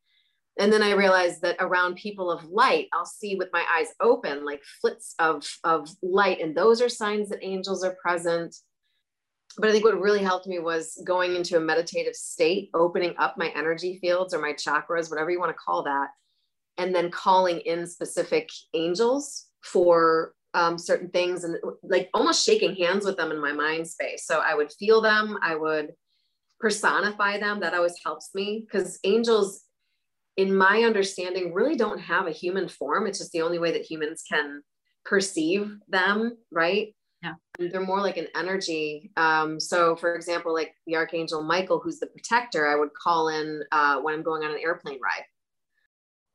and 0.60 0.72
then 0.72 0.82
i 0.82 0.92
realized 0.92 1.42
that 1.42 1.56
around 1.60 1.96
people 1.96 2.32
of 2.32 2.44
light 2.46 2.88
i'll 2.94 3.06
see 3.06 3.36
with 3.36 3.50
my 3.52 3.66
eyes 3.76 3.88
open 4.00 4.46
like 4.46 4.62
flits 4.82 5.16
of 5.20 5.46
of 5.64 5.90
light 6.02 6.42
and 6.42 6.56
those 6.56 6.82
are 6.82 6.90
signs 6.90 7.30
that 7.30 7.44
angels 7.44 7.84
are 7.84 7.96
present. 8.02 8.56
But 9.58 9.70
i 9.70 9.72
think 9.72 9.86
what 9.86 10.00
really 10.00 10.24
helped 10.24 10.48
me 10.48 10.60
was 10.60 11.02
going 11.06 11.36
into 11.36 11.58
a 11.58 11.62
meditative 11.62 12.16
state 12.16 12.70
opening 12.74 13.16
up 13.18 13.38
my 13.38 13.50
energy 13.56 14.00
fields 14.02 14.34
or 14.34 14.40
my 14.40 14.54
chakras 14.54 15.10
whatever 15.10 15.32
you 15.32 15.40
want 15.40 15.52
to 15.52 15.64
call 15.64 15.84
that 15.84 16.10
and 16.78 16.94
then 16.94 17.10
calling 17.10 17.60
in 17.60 17.88
specific 17.88 18.50
angels 18.74 19.46
for 19.64 20.34
um, 20.54 20.78
certain 20.78 21.10
things 21.10 21.44
and 21.44 21.58
like 21.84 22.10
almost 22.14 22.46
shaking 22.46 22.76
hands 22.76 23.06
with 23.06 23.18
them 23.18 23.32
in 23.32 23.42
my 23.42 23.54
mind 23.54 23.88
space. 23.88 24.26
So 24.26 24.40
i 24.40 24.54
would 24.54 24.72
feel 24.74 25.02
them 25.02 25.38
i 25.42 25.56
would 25.56 25.94
personify 26.60 27.38
them. 27.40 27.60
That 27.60 27.74
always 27.74 27.96
helps 28.04 28.32
me 28.34 28.66
because 28.66 29.00
angels 29.04 29.65
in 30.38 30.56
my 30.56 30.84
understanding, 30.84 31.54
really 31.54 31.75
don't 31.75 32.00
have 32.00 32.27
a 32.27 32.32
human 32.32 32.68
form. 32.68 33.08
It's 33.08 33.20
just 33.20 33.32
the 33.32 33.42
only 33.42 33.60
way 33.60 33.72
that 33.72 33.89
humans 33.89 34.24
can 34.30 34.62
perceive 35.06 35.77
them, 35.88 36.38
right? 36.51 36.94
Yeah. 37.22 37.34
They're 37.58 37.82
more 37.82 38.01
like 38.01 38.18
an 38.18 38.27
energy. 38.36 39.12
Um, 39.18 39.60
so, 39.60 39.96
for 39.96 40.15
example, 40.15 40.54
like 40.54 40.75
the 40.86 40.98
Archangel 40.98 41.42
Michael, 41.42 41.80
who's 41.80 42.00
the 42.00 42.08
protector, 42.08 42.68
I 42.68 42.75
would 42.75 42.94
call 42.94 43.30
in 43.30 43.63
uh, 43.72 44.01
when 44.01 44.13
I'm 44.13 44.24
going 44.24 44.44
on 44.44 44.51
an 44.51 44.60
airplane 44.62 45.00
ride. 45.01 45.25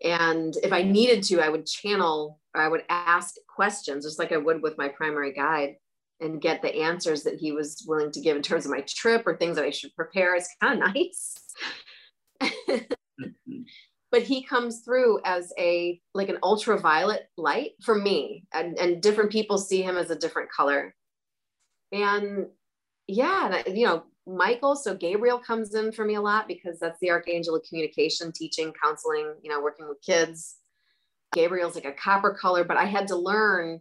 And 0.02 0.56
if 0.62 0.72
I 0.72 0.82
needed 0.82 1.22
to, 1.24 1.40
I 1.40 1.50
would 1.50 1.66
channel, 1.66 2.40
or 2.54 2.62
I 2.62 2.68
would 2.68 2.84
ask 2.88 3.34
questions, 3.54 4.06
just 4.06 4.18
like 4.18 4.32
I 4.32 4.38
would 4.38 4.62
with 4.62 4.78
my 4.78 4.88
primary 4.88 5.32
guide, 5.32 5.76
and 6.20 6.40
get 6.40 6.62
the 6.62 6.74
answers 6.74 7.22
that 7.24 7.38
he 7.38 7.52
was 7.52 7.84
willing 7.86 8.10
to 8.12 8.20
give 8.20 8.36
in 8.36 8.42
terms 8.42 8.64
of 8.64 8.70
my 8.70 8.82
trip 8.88 9.26
or 9.26 9.36
things 9.36 9.56
that 9.56 9.64
I 9.64 9.70
should 9.70 9.94
prepare. 9.94 10.34
It's 10.34 10.54
kind 10.60 10.82
of 10.82 10.94
nice. 10.94 11.34
But 14.10 14.22
he 14.22 14.42
comes 14.42 14.80
through 14.80 15.20
as 15.24 15.52
a 15.58 16.00
like 16.14 16.28
an 16.28 16.38
ultraviolet 16.42 17.28
light 17.36 17.72
for 17.82 17.94
me 17.94 18.44
and, 18.52 18.78
and 18.78 19.02
different 19.02 19.30
people 19.30 19.58
see 19.58 19.82
him 19.82 19.96
as 19.96 20.10
a 20.10 20.16
different 20.16 20.50
color. 20.50 20.94
And 21.92 22.46
yeah 23.10 23.62
you 23.66 23.84
know 23.84 24.04
michael 24.26 24.76
so 24.76 24.94
gabriel 24.94 25.38
comes 25.38 25.74
in 25.74 25.90
for 25.90 26.04
me 26.04 26.14
a 26.14 26.20
lot 26.20 26.46
because 26.46 26.78
that's 26.78 26.98
the 27.00 27.10
archangel 27.10 27.56
of 27.56 27.62
communication 27.68 28.30
teaching 28.32 28.72
counseling 28.82 29.34
you 29.42 29.50
know 29.50 29.60
working 29.60 29.88
with 29.88 30.00
kids. 30.02 30.56
Gabriel's 31.32 31.74
like 31.74 31.84
a 31.84 31.92
copper 31.92 32.32
color 32.32 32.64
but 32.64 32.76
i 32.76 32.84
had 32.84 33.08
to 33.08 33.16
learn 33.16 33.80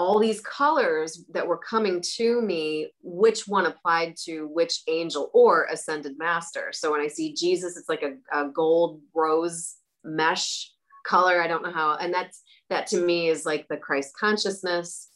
all 0.00 0.18
these 0.18 0.40
colors 0.40 1.24
that 1.30 1.46
were 1.46 1.58
coming 1.58 2.02
to 2.16 2.40
me, 2.40 2.90
which 3.02 3.46
one 3.46 3.66
applied 3.66 4.16
to 4.24 4.46
which 4.46 4.80
angel 4.88 5.30
or 5.34 5.66
ascended 5.70 6.16
master. 6.16 6.70
So 6.72 6.90
when 6.90 7.02
I 7.02 7.06
see 7.06 7.34
Jesus, 7.34 7.76
it's 7.76 7.88
like 7.90 8.02
a, 8.02 8.14
a 8.32 8.48
gold 8.48 9.02
rose 9.14 9.74
mesh 10.02 10.70
color. 11.04 11.42
I 11.42 11.48
don't 11.48 11.62
know 11.62 11.70
how, 11.70 11.96
and 11.96 12.14
that's 12.14 12.42
that 12.70 12.86
to 12.88 13.04
me 13.04 13.28
is 13.28 13.44
like 13.44 13.68
the 13.68 13.76
Christ 13.76 14.16
consciousness. 14.18 15.08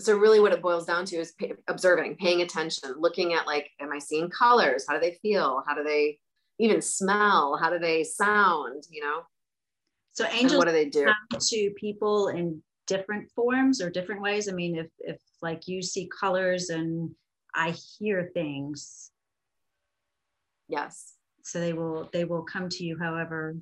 So 0.00 0.16
really 0.16 0.40
what 0.40 0.52
it 0.52 0.60
boils 0.60 0.86
down 0.86 1.04
to 1.04 1.16
is 1.16 1.32
pay, 1.38 1.52
observing, 1.68 2.16
paying 2.16 2.42
attention, 2.42 2.96
looking 2.98 3.34
at 3.34 3.46
like, 3.46 3.70
am 3.80 3.92
I 3.92 4.00
seeing 4.00 4.28
colors? 4.28 4.86
How 4.88 4.94
do 4.94 5.00
they 5.00 5.18
feel? 5.22 5.62
How 5.68 5.76
do 5.76 5.84
they 5.84 6.18
even 6.58 6.82
smell? 6.82 7.56
How 7.62 7.70
do 7.70 7.78
they 7.78 8.02
sound? 8.02 8.82
You 8.90 9.02
know? 9.02 9.20
So 10.14 10.24
angels 10.26 10.52
and 10.52 10.58
what 10.58 10.66
do 10.66 10.72
they 10.72 10.88
do 10.88 11.06
to 11.38 11.70
people 11.76 12.26
in 12.28 12.60
different 12.86 13.30
forms 13.32 13.80
or 13.80 13.90
different 13.90 14.22
ways? 14.22 14.48
I 14.48 14.52
mean, 14.52 14.76
if 14.76 14.88
if 14.98 15.20
like 15.42 15.66
you 15.66 15.82
see 15.82 16.08
colors 16.20 16.70
and 16.70 17.14
I 17.54 17.70
hear 17.70 18.30
things. 18.34 19.10
Yes. 20.68 21.14
So 21.42 21.60
they 21.60 21.72
will 21.72 22.08
they 22.12 22.24
will 22.24 22.42
come 22.42 22.68
to 22.70 22.84
you 22.84 22.98
however 22.98 23.56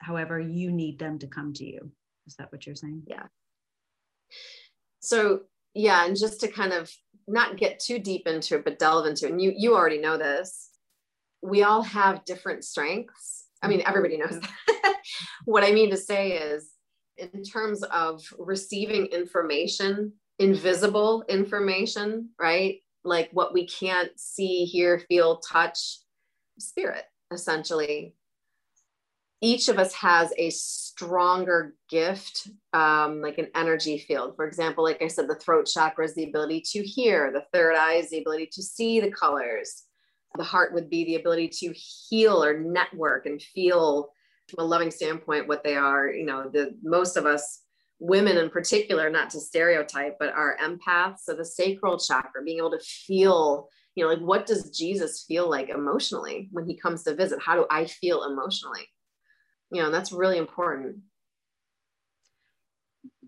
however 0.00 0.38
you 0.38 0.70
need 0.70 0.98
them 0.98 1.18
to 1.18 1.26
come 1.26 1.52
to 1.54 1.64
you. 1.64 1.90
Is 2.26 2.36
that 2.36 2.50
what 2.52 2.66
you're 2.66 2.76
saying? 2.76 3.02
Yeah. 3.06 3.26
So 5.00 5.42
yeah, 5.74 6.06
and 6.06 6.16
just 6.16 6.40
to 6.40 6.48
kind 6.48 6.72
of 6.72 6.90
not 7.28 7.56
get 7.56 7.80
too 7.80 7.98
deep 7.98 8.26
into 8.26 8.56
it, 8.56 8.64
but 8.64 8.78
delve 8.78 9.06
into 9.06 9.26
it. 9.26 9.32
And 9.32 9.42
you 9.42 9.52
you 9.56 9.74
already 9.74 9.98
know 9.98 10.16
this. 10.16 10.70
We 11.42 11.62
all 11.62 11.82
have 11.82 12.24
different 12.24 12.64
strengths. 12.64 13.44
I 13.62 13.68
mean, 13.68 13.82
everybody 13.84 14.16
knows 14.16 14.30
mm-hmm. 14.30 14.40
that. 14.82 14.96
what 15.44 15.64
I 15.64 15.72
mean 15.72 15.90
to 15.90 15.96
say 15.96 16.32
is, 16.32 16.70
in 17.18 17.42
terms 17.42 17.82
of 17.84 18.22
receiving 18.38 19.06
information, 19.06 20.12
invisible 20.38 21.24
information, 21.28 22.30
right? 22.38 22.80
Like 23.04 23.30
what 23.32 23.54
we 23.54 23.66
can't 23.66 24.10
see, 24.18 24.64
hear, 24.64 24.98
feel, 25.08 25.38
touch, 25.38 25.98
spirit, 26.58 27.04
essentially 27.32 28.14
each 29.40 29.68
of 29.68 29.78
us 29.78 29.92
has 29.94 30.32
a 30.38 30.50
stronger 30.50 31.74
gift, 31.90 32.48
um, 32.72 33.20
like 33.20 33.38
an 33.38 33.48
energy 33.54 33.98
field. 33.98 34.34
For 34.34 34.46
example, 34.46 34.82
like 34.82 35.02
I 35.02 35.08
said, 35.08 35.28
the 35.28 35.34
throat 35.34 35.66
chakra 35.66 36.04
is 36.04 36.14
the 36.14 36.24
ability 36.24 36.62
to 36.72 36.82
hear, 36.82 37.30
the 37.30 37.44
third 37.52 37.76
eye 37.76 37.94
is 37.94 38.10
the 38.10 38.20
ability 38.20 38.48
to 38.52 38.62
see 38.62 39.00
the 39.00 39.10
colors. 39.10 39.84
The 40.36 40.44
heart 40.44 40.72
would 40.74 40.88
be 40.88 41.04
the 41.04 41.16
ability 41.16 41.48
to 41.60 41.72
heal 41.72 42.42
or 42.42 42.58
network 42.58 43.26
and 43.26 43.40
feel 43.40 44.10
from 44.48 44.64
a 44.64 44.68
loving 44.68 44.90
standpoint 44.90 45.48
what 45.48 45.64
they 45.64 45.76
are. 45.76 46.08
You 46.08 46.26
know, 46.26 46.48
the 46.48 46.76
most 46.82 47.16
of 47.16 47.26
us 47.26 47.62
women 47.98 48.36
in 48.36 48.50
particular, 48.50 49.08
not 49.08 49.30
to 49.30 49.40
stereotype, 49.40 50.16
but 50.18 50.34
are 50.34 50.58
empaths. 50.62 51.20
So 51.20 51.34
the 51.34 51.44
sacral 51.44 51.98
chakra, 51.98 52.42
being 52.44 52.58
able 52.58 52.72
to 52.72 52.80
feel, 52.80 53.68
you 53.94 54.04
know, 54.04 54.10
like 54.10 54.20
what 54.20 54.44
does 54.44 54.70
Jesus 54.70 55.24
feel 55.26 55.48
like 55.48 55.70
emotionally 55.70 56.48
when 56.52 56.66
he 56.66 56.76
comes 56.76 57.04
to 57.04 57.14
visit? 57.14 57.38
How 57.42 57.54
do 57.54 57.66
I 57.70 57.86
feel 57.86 58.24
emotionally? 58.24 58.86
you 59.70 59.82
know 59.82 59.90
that's 59.90 60.12
really 60.12 60.38
important 60.38 60.96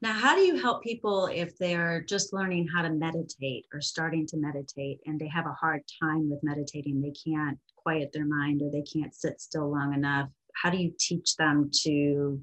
now 0.00 0.12
how 0.12 0.34
do 0.34 0.42
you 0.42 0.56
help 0.56 0.82
people 0.82 1.28
if 1.32 1.58
they're 1.58 2.02
just 2.02 2.32
learning 2.32 2.68
how 2.68 2.82
to 2.82 2.90
meditate 2.90 3.66
or 3.72 3.80
starting 3.80 4.26
to 4.26 4.37
meditate 4.37 5.00
and 5.06 5.18
they 5.18 5.28
have 5.28 5.46
a 5.46 5.52
hard 5.52 5.82
time 6.02 6.30
with 6.30 6.42
meditating 6.42 7.00
they 7.00 7.12
can't 7.30 7.58
quiet 7.76 8.10
their 8.12 8.26
mind 8.26 8.62
or 8.62 8.70
they 8.70 8.82
can't 8.82 9.14
sit 9.14 9.40
still 9.40 9.70
long 9.70 9.94
enough 9.94 10.28
how 10.54 10.70
do 10.70 10.78
you 10.78 10.92
teach 10.98 11.36
them 11.36 11.70
to 11.82 12.40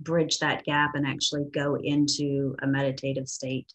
bridge 0.00 0.38
that 0.38 0.64
gap 0.64 0.94
and 0.94 1.06
actually 1.06 1.44
go 1.52 1.76
into 1.76 2.54
a 2.62 2.66
meditative 2.66 3.28
state 3.28 3.72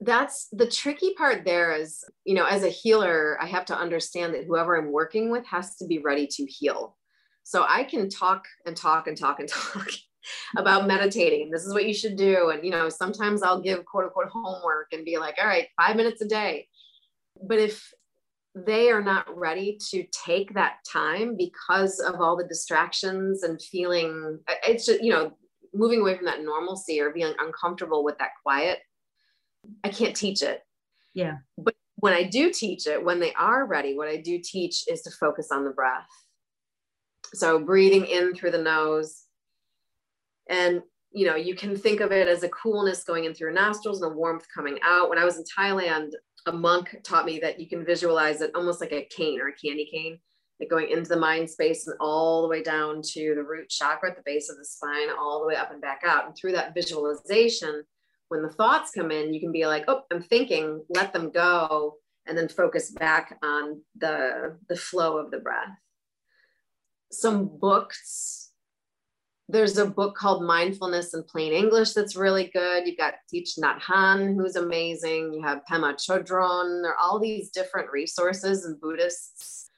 that's 0.00 0.48
the 0.52 0.66
tricky 0.66 1.14
part 1.14 1.44
there 1.44 1.74
is 1.74 2.04
you 2.24 2.34
know 2.34 2.46
as 2.46 2.62
a 2.62 2.68
healer 2.68 3.36
i 3.40 3.46
have 3.46 3.64
to 3.64 3.76
understand 3.76 4.34
that 4.34 4.44
whoever 4.44 4.76
i'm 4.76 4.92
working 4.92 5.30
with 5.30 5.44
has 5.46 5.76
to 5.76 5.86
be 5.86 5.98
ready 5.98 6.26
to 6.26 6.44
heal 6.46 6.96
so 7.48 7.64
I 7.66 7.84
can 7.84 8.10
talk 8.10 8.44
and 8.66 8.76
talk 8.76 9.06
and 9.06 9.16
talk 9.16 9.40
and 9.40 9.48
talk 9.48 9.88
about 10.58 10.86
meditating. 10.86 11.50
This 11.50 11.64
is 11.64 11.72
what 11.72 11.86
you 11.86 11.94
should 11.94 12.14
do. 12.14 12.50
And, 12.50 12.62
you 12.62 12.70
know, 12.70 12.90
sometimes 12.90 13.42
I'll 13.42 13.62
give 13.62 13.86
quote 13.86 14.04
unquote 14.04 14.28
homework 14.28 14.88
and 14.92 15.02
be 15.02 15.16
like, 15.16 15.36
all 15.40 15.46
right, 15.46 15.66
five 15.80 15.96
minutes 15.96 16.20
a 16.20 16.28
day. 16.28 16.68
But 17.42 17.58
if 17.58 17.90
they 18.66 18.90
are 18.90 19.02
not 19.02 19.26
ready 19.36 19.78
to 19.90 20.04
take 20.12 20.54
that 20.54 20.76
time 20.90 21.36
because 21.36 22.00
of 22.00 22.20
all 22.20 22.36
the 22.36 22.46
distractions 22.46 23.42
and 23.42 23.60
feeling 23.60 24.38
it's 24.66 24.86
just, 24.86 25.02
you 25.02 25.12
know, 25.12 25.32
moving 25.74 26.00
away 26.00 26.16
from 26.16 26.26
that 26.26 26.42
normalcy 26.42 27.00
or 27.00 27.10
being 27.10 27.34
uncomfortable 27.38 28.04
with 28.04 28.16
that 28.18 28.30
quiet, 28.42 28.78
I 29.84 29.88
can't 29.90 30.16
teach 30.16 30.42
it. 30.42 30.62
Yeah. 31.14 31.38
But 31.56 31.74
when 31.96 32.14
I 32.14 32.22
do 32.22 32.52
teach 32.52 32.86
it, 32.86 33.04
when 33.04 33.20
they 33.20 33.32
are 33.34 33.66
ready, 33.66 33.96
what 33.96 34.08
I 34.08 34.16
do 34.16 34.40
teach 34.42 34.84
is 34.88 35.02
to 35.02 35.10
focus 35.10 35.48
on 35.52 35.64
the 35.64 35.70
breath 35.70 36.06
so 37.34 37.58
breathing 37.58 38.06
in 38.06 38.34
through 38.34 38.52
the 38.52 38.62
nose. 38.62 39.24
And 40.48 40.82
you 41.10 41.26
know, 41.26 41.36
you 41.36 41.54
can 41.54 41.74
think 41.74 42.00
of 42.00 42.12
it 42.12 42.28
as 42.28 42.42
a 42.42 42.48
coolness 42.50 43.04
going 43.04 43.24
in 43.24 43.32
through 43.32 43.46
your 43.48 43.54
nostrils 43.54 44.02
and 44.02 44.12
a 44.12 44.14
warmth 44.14 44.44
coming 44.54 44.78
out. 44.84 45.08
When 45.08 45.18
I 45.18 45.24
was 45.24 45.38
in 45.38 45.44
Thailand, 45.58 46.10
a 46.46 46.52
monk 46.52 46.96
taught 47.02 47.26
me 47.26 47.38
that 47.40 47.60
you 47.60 47.68
can 47.68 47.84
visualize 47.84 48.40
it 48.40 48.50
almost 48.54 48.80
like 48.80 48.92
a 48.92 49.04
cane 49.04 49.40
or 49.40 49.48
a 49.48 49.52
candy 49.52 49.88
cane, 49.90 50.18
like 50.60 50.70
going 50.70 50.90
into 50.90 51.08
the 51.08 51.16
mind 51.16 51.50
space 51.50 51.86
and 51.86 51.96
all 52.00 52.42
the 52.42 52.48
way 52.48 52.62
down 52.62 53.02
to 53.02 53.34
the 53.34 53.42
root 53.42 53.68
chakra 53.68 54.10
at 54.10 54.16
the 54.16 54.22
base 54.24 54.48
of 54.50 54.56
the 54.56 54.64
spine, 54.64 55.08
all 55.18 55.40
the 55.40 55.46
way 55.46 55.56
up 55.56 55.72
and 55.72 55.80
back 55.80 56.02
out. 56.06 56.26
And 56.26 56.36
through 56.36 56.52
that 56.52 56.74
visualization, 56.74 57.84
when 58.28 58.42
the 58.42 58.50
thoughts 58.50 58.90
come 58.90 59.10
in, 59.10 59.32
you 59.32 59.40
can 59.40 59.52
be 59.52 59.66
like, 59.66 59.84
oh, 59.88 60.02
I'm 60.10 60.22
thinking, 60.22 60.84
let 60.90 61.12
them 61.12 61.30
go, 61.30 61.96
and 62.26 62.36
then 62.36 62.48
focus 62.48 62.90
back 62.90 63.38
on 63.42 63.80
the, 63.96 64.56
the 64.68 64.76
flow 64.76 65.18
of 65.18 65.30
the 65.30 65.38
breath 65.38 65.70
some 67.10 67.58
books. 67.58 68.47
There's 69.50 69.78
a 69.78 69.86
book 69.86 70.14
called 70.14 70.44
Mindfulness 70.44 71.14
in 71.14 71.22
Plain 71.22 71.54
English 71.54 71.94
that's 71.94 72.16
really 72.16 72.50
good. 72.52 72.86
You've 72.86 72.98
got 72.98 73.14
Thich 73.32 73.58
Nhat 73.58 73.80
Hanh, 73.80 74.34
who's 74.34 74.56
amazing. 74.56 75.32
You 75.32 75.42
have 75.42 75.62
Pema 75.70 75.94
Chodron. 75.94 76.82
There 76.82 76.92
are 76.92 76.98
all 76.98 77.18
these 77.18 77.50
different 77.50 77.90
resources 77.90 78.66
and 78.66 78.78
Buddhists 78.78 79.70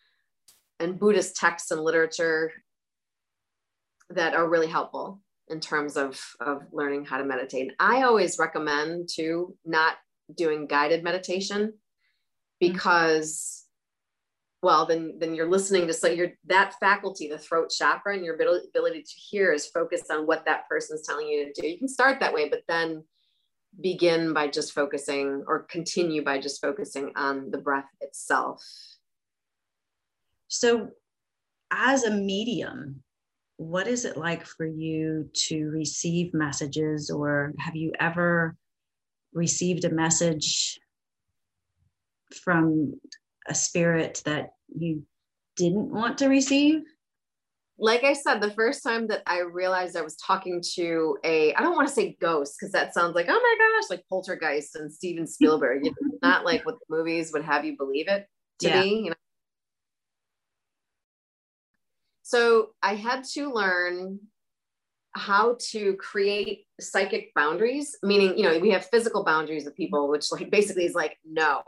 and 0.81 0.99
Buddhist 0.99 1.37
texts 1.37 1.71
and 1.71 1.83
literature 1.83 2.51
that 4.09 4.35
are 4.35 4.49
really 4.49 4.67
helpful 4.67 5.21
in 5.49 5.61
terms 5.61 5.97
of, 5.97 6.21
of 6.41 6.63
learning 6.73 7.05
how 7.05 7.19
to 7.19 7.25
meditate. 7.25 7.73
I 7.79 8.03
always 8.03 8.39
recommend 8.39 9.09
to 9.17 9.57
not 9.65 9.97
doing 10.37 10.67
guided 10.67 11.05
meditation 11.05 11.61
mm-hmm. 11.63 12.73
because 12.73 13.60
well 14.63 14.87
then 14.87 15.15
then 15.19 15.35
you're 15.35 15.49
listening 15.49 15.87
to 15.87 15.93
so 15.93 16.07
you're 16.07 16.33
that 16.47 16.75
faculty 16.81 17.29
the 17.29 17.39
throat 17.39 17.71
chakra 17.71 18.15
and 18.15 18.25
your 18.25 18.35
ability 18.35 19.03
to 19.03 19.15
hear 19.15 19.53
is 19.53 19.67
focused 19.67 20.11
on 20.11 20.27
what 20.27 20.45
that 20.45 20.69
person's 20.69 21.07
telling 21.07 21.27
you 21.27 21.47
to 21.53 21.61
do. 21.61 21.67
You 21.67 21.79
can 21.79 21.89
start 21.89 22.21
that 22.21 22.35
way 22.35 22.49
but 22.49 22.63
then 22.69 23.05
begin 23.81 24.33
by 24.33 24.49
just 24.49 24.73
focusing 24.73 25.45
or 25.47 25.61
continue 25.71 26.25
by 26.25 26.41
just 26.41 26.61
focusing 26.61 27.13
on 27.15 27.51
the 27.51 27.59
breath 27.59 27.89
itself. 28.01 28.63
So 30.49 30.91
as 31.71 32.05
a 32.05 32.11
medium 32.11 33.03
what 33.57 33.87
is 33.87 34.07
it 34.07 34.17
like 34.17 34.47
for 34.47 34.65
you 34.65 35.29
to 35.35 35.67
receive 35.67 36.33
messages 36.33 37.11
or 37.11 37.53
have 37.59 37.77
you 37.77 37.93
ever 38.01 38.57
received 39.35 39.85
a 39.85 39.91
message 39.91 40.81
from 42.43 42.99
a 43.49 43.55
spirit 43.55 44.23
that 44.25 44.51
you 44.75 45.05
didn't 45.57 45.91
want 45.91 46.19
to 46.19 46.29
receive? 46.29 46.83
Like 47.79 48.05
I 48.05 48.13
said, 48.13 48.41
the 48.41 48.51
first 48.51 48.83
time 48.83 49.07
that 49.09 49.23
I 49.27 49.41
realized 49.41 49.97
I 49.97 50.03
was 50.03 50.17
talking 50.17 50.63
to 50.75 51.17
a, 51.25 51.55
I 51.55 51.63
don't 51.63 51.75
want 51.75 51.89
to 51.89 51.95
say 51.95 52.17
ghost 52.21 52.57
because 52.59 52.73
that 52.73 52.93
sounds 52.93 53.15
like, 53.15 53.27
oh 53.29 53.33
my 53.33 53.81
gosh, 53.81 53.91
like 53.91 54.05
poltergeist 54.09 54.77
and 54.77 54.93
Steven 54.93 55.27
Spielberg, 55.27 55.85
you 55.85 55.91
know, 55.91 56.19
not 56.23 56.45
like 56.45 56.67
what 56.67 56.75
the 56.75 56.95
movies 56.95 57.33
would 57.33 57.45
have 57.45 57.65
you 57.65 57.77
believe 57.79 58.09
it 58.09 58.27
to 58.61 58.69
yeah. 58.69 58.83
be, 58.83 58.89
you 58.89 59.11
know. 59.11 59.17
So 62.23 62.71
I 62.83 62.95
had 62.95 63.25
to 63.33 63.53
learn 63.53 64.21
how 65.15 65.57
to 65.59 65.95
create 65.97 66.67
psychic 66.81 67.35
boundaries 67.35 67.97
meaning 68.03 68.37
you 68.39 68.45
know 68.45 68.59
we 68.59 68.71
have 68.71 68.87
physical 68.87 69.25
boundaries 69.25 69.67
of 69.67 69.75
people 69.75 70.09
which 70.09 70.31
like 70.31 70.51
basically 70.51 70.85
is 70.85 70.95
like 70.95 71.19
no 71.25 71.63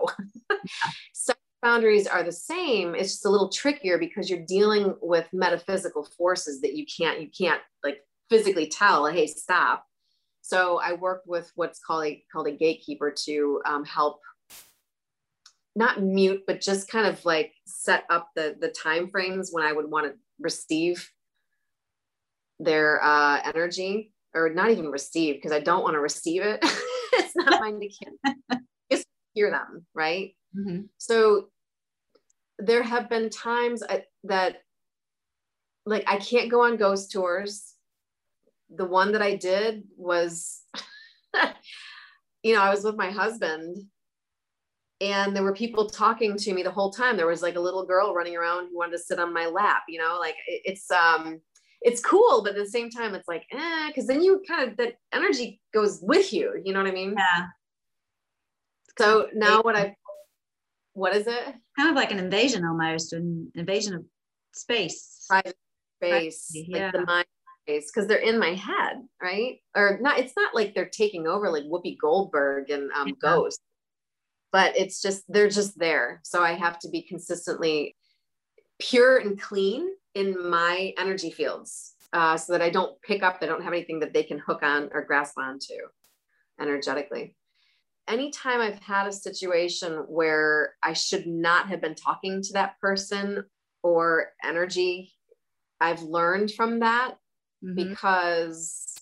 so 1.12 1.32
boundaries 1.62 2.06
are 2.06 2.22
the 2.22 2.32
same 2.32 2.94
it's 2.94 3.12
just 3.12 3.24
a 3.24 3.30
little 3.30 3.48
trickier 3.48 3.96
because 3.96 4.28
you're 4.28 4.44
dealing 4.46 4.94
with 5.00 5.26
metaphysical 5.32 6.04
forces 6.04 6.60
that 6.60 6.74
you 6.74 6.84
can't 6.84 7.20
you 7.20 7.28
can't 7.28 7.60
like 7.84 8.00
physically 8.28 8.66
tell 8.66 9.06
hey 9.06 9.26
stop. 9.26 9.86
So 10.42 10.80
i 10.82 10.92
worked 10.92 11.28
with 11.28 11.50
what's 11.54 11.78
called 11.78 12.04
a 12.04 12.22
called 12.32 12.48
a 12.48 12.52
gatekeeper 12.52 13.14
to 13.24 13.62
um, 13.64 13.84
help 13.84 14.20
not 15.74 16.02
mute 16.02 16.42
but 16.46 16.60
just 16.60 16.90
kind 16.90 17.06
of 17.06 17.24
like 17.24 17.52
set 17.64 18.04
up 18.10 18.28
the 18.34 18.56
the 18.60 18.68
time 18.68 19.08
frames 19.08 19.50
when 19.52 19.64
i 19.64 19.72
would 19.72 19.90
want 19.90 20.06
to 20.06 20.18
receive 20.38 21.08
their 22.58 23.02
uh, 23.02 23.40
energy 23.44 24.12
or 24.34 24.50
not 24.50 24.70
even 24.70 24.90
receive 24.90 25.36
because 25.36 25.52
i 25.52 25.60
don't 25.60 25.82
want 25.82 25.94
to 25.94 26.00
receive 26.00 26.42
it. 26.42 26.64
It's 27.14 27.36
not 27.36 27.60
mine 27.60 27.78
to 27.80 27.88
hear 29.34 29.50
them 29.50 29.86
right? 29.94 30.34
Mm-hmm. 30.56 30.82
So 30.98 31.48
there 32.58 32.82
have 32.82 33.08
been 33.08 33.30
times 33.30 33.82
I, 33.82 34.04
that 34.24 34.56
like 35.84 36.04
I 36.06 36.16
can't 36.16 36.50
go 36.50 36.64
on 36.64 36.76
ghost 36.76 37.10
tours. 37.10 37.74
The 38.74 38.84
one 38.84 39.12
that 39.12 39.22
I 39.22 39.36
did 39.36 39.84
was, 39.96 40.62
you 42.42 42.54
know, 42.54 42.62
I 42.62 42.70
was 42.70 42.84
with 42.84 42.96
my 42.96 43.10
husband 43.10 43.76
and 45.00 45.34
there 45.34 45.42
were 45.42 45.52
people 45.52 45.90
talking 45.90 46.36
to 46.36 46.54
me 46.54 46.62
the 46.62 46.70
whole 46.70 46.92
time. 46.92 47.16
There 47.16 47.26
was 47.26 47.42
like 47.42 47.56
a 47.56 47.60
little 47.60 47.84
girl 47.84 48.14
running 48.14 48.36
around 48.36 48.68
who 48.68 48.78
wanted 48.78 48.92
to 48.92 48.98
sit 49.00 49.18
on 49.18 49.34
my 49.34 49.46
lap, 49.46 49.82
you 49.88 49.98
know, 49.98 50.16
like 50.20 50.36
it, 50.46 50.62
it's, 50.64 50.90
um, 50.90 51.40
it's 51.80 52.00
cool, 52.00 52.42
but 52.42 52.50
at 52.50 52.58
the 52.58 52.70
same 52.70 52.88
time, 52.88 53.14
it's 53.14 53.26
like, 53.26 53.44
eh, 53.52 53.88
because 53.88 54.06
then 54.06 54.22
you 54.22 54.40
kind 54.46 54.70
of 54.70 54.76
that 54.76 54.94
energy 55.12 55.60
goes 55.74 55.98
with 56.00 56.32
you. 56.32 56.60
You 56.64 56.72
know 56.72 56.80
what 56.80 56.88
I 56.88 56.94
mean? 56.94 57.14
Yeah. 57.16 57.46
So 58.98 59.26
now 59.34 59.62
what 59.62 59.74
I've 59.74 59.92
what 60.94 61.14
is 61.16 61.26
it? 61.26 61.54
Kind 61.78 61.90
of 61.90 61.96
like 61.96 62.10
an 62.10 62.18
invasion 62.18 62.64
almost, 62.64 63.12
an 63.12 63.50
invasion 63.54 63.94
of 63.94 64.04
space. 64.52 65.24
Private 65.28 65.56
space. 65.98 66.50
Privacy, 66.50 66.68
like 66.70 66.80
yeah. 66.80 66.90
the 66.90 67.04
mind 67.04 67.26
face 67.66 67.90
because 67.92 68.08
they're 68.08 68.18
in 68.18 68.38
my 68.38 68.54
head, 68.54 68.96
right? 69.22 69.58
Or 69.76 69.98
not, 70.00 70.18
it's 70.18 70.34
not 70.36 70.54
like 70.54 70.74
they're 70.74 70.88
taking 70.88 71.26
over 71.26 71.50
like 71.50 71.64
Whoopi 71.64 71.96
Goldberg 71.96 72.70
and 72.70 72.90
um, 72.92 73.08
yeah. 73.08 73.14
Ghost, 73.20 73.60
but 74.50 74.76
it's 74.76 75.00
just, 75.00 75.24
they're 75.28 75.48
just 75.48 75.78
there. 75.78 76.20
So 76.24 76.42
I 76.42 76.54
have 76.54 76.78
to 76.80 76.88
be 76.88 77.02
consistently 77.02 77.96
pure 78.80 79.18
and 79.18 79.40
clean 79.40 79.88
in 80.14 80.50
my 80.50 80.92
energy 80.98 81.30
fields 81.30 81.94
uh, 82.12 82.36
so 82.36 82.52
that 82.52 82.62
I 82.62 82.70
don't 82.70 83.00
pick 83.02 83.22
up, 83.22 83.38
I 83.40 83.46
don't 83.46 83.62
have 83.62 83.72
anything 83.72 84.00
that 84.00 84.12
they 84.12 84.24
can 84.24 84.38
hook 84.38 84.62
on 84.62 84.90
or 84.92 85.04
grasp 85.04 85.38
onto 85.38 85.74
energetically. 86.60 87.36
Anytime 88.08 88.60
I've 88.60 88.80
had 88.80 89.06
a 89.06 89.12
situation 89.12 90.04
where 90.08 90.74
I 90.82 90.92
should 90.92 91.26
not 91.26 91.68
have 91.68 91.80
been 91.80 91.94
talking 91.94 92.42
to 92.42 92.52
that 92.54 92.78
person 92.80 93.44
or 93.82 94.32
energy, 94.44 95.12
I've 95.80 96.02
learned 96.02 96.52
from 96.52 96.80
that 96.80 97.16
mm-hmm. 97.64 97.74
because 97.74 98.94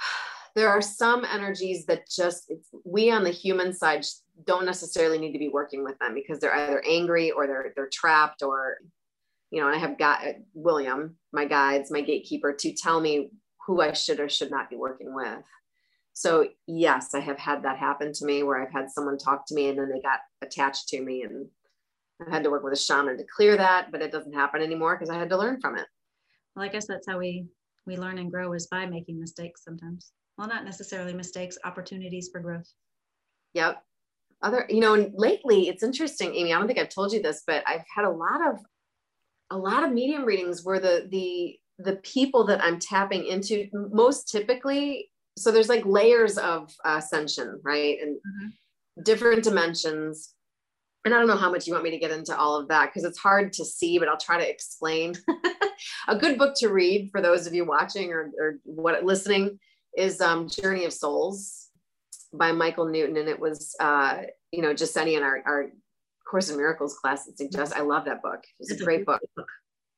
there 0.54 0.70
are 0.70 0.82
some 0.82 1.24
energies 1.24 1.86
that 1.86 2.08
just 2.08 2.52
we 2.84 3.10
on 3.10 3.24
the 3.24 3.30
human 3.30 3.72
side 3.72 4.04
don't 4.46 4.66
necessarily 4.66 5.18
need 5.18 5.32
to 5.32 5.38
be 5.38 5.48
working 5.48 5.84
with 5.84 5.98
them 5.98 6.14
because 6.14 6.40
they're 6.40 6.54
either 6.54 6.82
angry 6.86 7.30
or 7.30 7.46
they're 7.46 7.72
they're 7.76 7.88
trapped 7.92 8.42
or 8.42 8.78
you 9.54 9.60
know, 9.60 9.68
and 9.68 9.76
I 9.76 9.78
have 9.78 9.96
got 9.98 10.20
William, 10.52 11.16
my 11.32 11.44
guides, 11.44 11.88
my 11.88 12.00
gatekeeper, 12.00 12.52
to 12.54 12.72
tell 12.72 13.00
me 13.00 13.30
who 13.64 13.80
I 13.80 13.92
should 13.92 14.18
or 14.18 14.28
should 14.28 14.50
not 14.50 14.68
be 14.68 14.74
working 14.74 15.14
with. 15.14 15.44
So 16.14 16.46
yes, 16.66 17.12
I 17.12 17.20
have 17.20 17.38
had 17.38 17.64
that 17.64 17.76
happen 17.76 18.12
to 18.14 18.24
me 18.24 18.44
where 18.44 18.62
I've 18.62 18.72
had 18.72 18.90
someone 18.90 19.18
talk 19.18 19.46
to 19.48 19.54
me 19.54 19.68
and 19.68 19.78
then 19.78 19.90
they 19.90 20.00
got 20.00 20.20
attached 20.42 20.88
to 20.88 21.02
me 21.02 21.22
and 21.22 21.46
I've 22.20 22.32
had 22.32 22.44
to 22.44 22.50
work 22.50 22.62
with 22.62 22.72
a 22.72 22.76
shaman 22.76 23.18
to 23.18 23.24
clear 23.24 23.56
that, 23.56 23.90
but 23.90 24.00
it 24.00 24.12
doesn't 24.12 24.32
happen 24.32 24.62
anymore 24.62 24.96
because 24.96 25.10
I 25.10 25.18
had 25.18 25.28
to 25.30 25.36
learn 25.36 25.60
from 25.60 25.76
it. 25.76 25.86
Well, 26.54 26.64
I 26.64 26.68
guess 26.68 26.86
that's 26.86 27.06
how 27.08 27.18
we 27.18 27.46
we 27.86 27.96
learn 27.96 28.18
and 28.18 28.30
grow 28.30 28.52
is 28.54 28.68
by 28.68 28.86
making 28.86 29.20
mistakes 29.20 29.62
sometimes. 29.64 30.12
Well, 30.38 30.48
not 30.48 30.64
necessarily 30.64 31.12
mistakes, 31.12 31.58
opportunities 31.64 32.30
for 32.32 32.40
growth. 32.40 32.70
Yep. 33.52 33.82
Other, 34.40 34.66
you 34.68 34.80
know, 34.80 34.94
and 34.94 35.12
lately 35.14 35.68
it's 35.68 35.82
interesting, 35.82 36.34
Amy. 36.34 36.52
I 36.52 36.58
don't 36.58 36.66
think 36.66 36.78
I've 36.78 36.88
told 36.88 37.12
you 37.12 37.20
this, 37.20 37.42
but 37.46 37.64
I've 37.66 37.84
had 37.94 38.04
a 38.04 38.10
lot 38.10 38.46
of 38.48 38.60
a 39.50 39.58
lot 39.58 39.84
of 39.84 39.92
medium 39.92 40.24
readings 40.24 40.64
where 40.64 40.80
the 40.80 41.08
the 41.10 41.58
the 41.78 41.96
people 41.96 42.44
that 42.46 42.62
I'm 42.62 42.78
tapping 42.78 43.26
into 43.26 43.68
most 43.72 44.28
typically 44.28 45.10
so 45.36 45.50
there's 45.50 45.68
like 45.68 45.84
layers 45.84 46.38
of 46.38 46.72
ascension, 46.84 47.60
right? 47.62 47.98
And 48.00 48.16
mm-hmm. 48.16 49.02
different 49.02 49.44
dimensions. 49.44 50.34
And 51.04 51.12
I 51.12 51.18
don't 51.18 51.26
know 51.26 51.36
how 51.36 51.50
much 51.50 51.66
you 51.66 51.72
want 51.72 51.84
me 51.84 51.90
to 51.90 51.98
get 51.98 52.10
into 52.10 52.36
all 52.36 52.56
of 52.56 52.68
that 52.68 52.86
because 52.86 53.04
it's 53.04 53.18
hard 53.18 53.52
to 53.54 53.64
see, 53.64 53.98
but 53.98 54.08
I'll 54.08 54.16
try 54.16 54.38
to 54.38 54.48
explain. 54.48 55.14
a 56.08 56.16
good 56.16 56.38
book 56.38 56.54
to 56.56 56.68
read 56.68 57.10
for 57.10 57.20
those 57.20 57.46
of 57.46 57.54
you 57.54 57.64
watching 57.64 58.12
or, 58.12 58.30
or 58.38 58.58
what 58.64 59.04
listening 59.04 59.58
is 59.96 60.20
um, 60.20 60.48
Journey 60.48 60.84
of 60.84 60.92
Souls 60.92 61.68
by 62.32 62.52
Michael 62.52 62.86
Newton. 62.86 63.16
And 63.16 63.28
it 63.28 63.38
was, 63.38 63.74
uh, 63.80 64.22
you 64.50 64.62
know, 64.62 64.72
just 64.72 64.96
Jaseni 64.96 65.16
and 65.16 65.24
our, 65.24 65.42
our 65.46 65.70
Course 66.28 66.50
in 66.50 66.56
Miracles 66.56 66.96
class 66.96 67.26
that 67.26 67.36
suggests. 67.38 67.74
I 67.74 67.80
love 67.80 68.06
that 68.06 68.22
book. 68.22 68.42
It's, 68.58 68.70
it's 68.70 68.80
a 68.80 68.84
great 68.84 69.04
book. 69.04 69.20
book. 69.36 69.48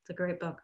It's 0.02 0.10
a 0.10 0.14
great 0.14 0.40
book. 0.40 0.60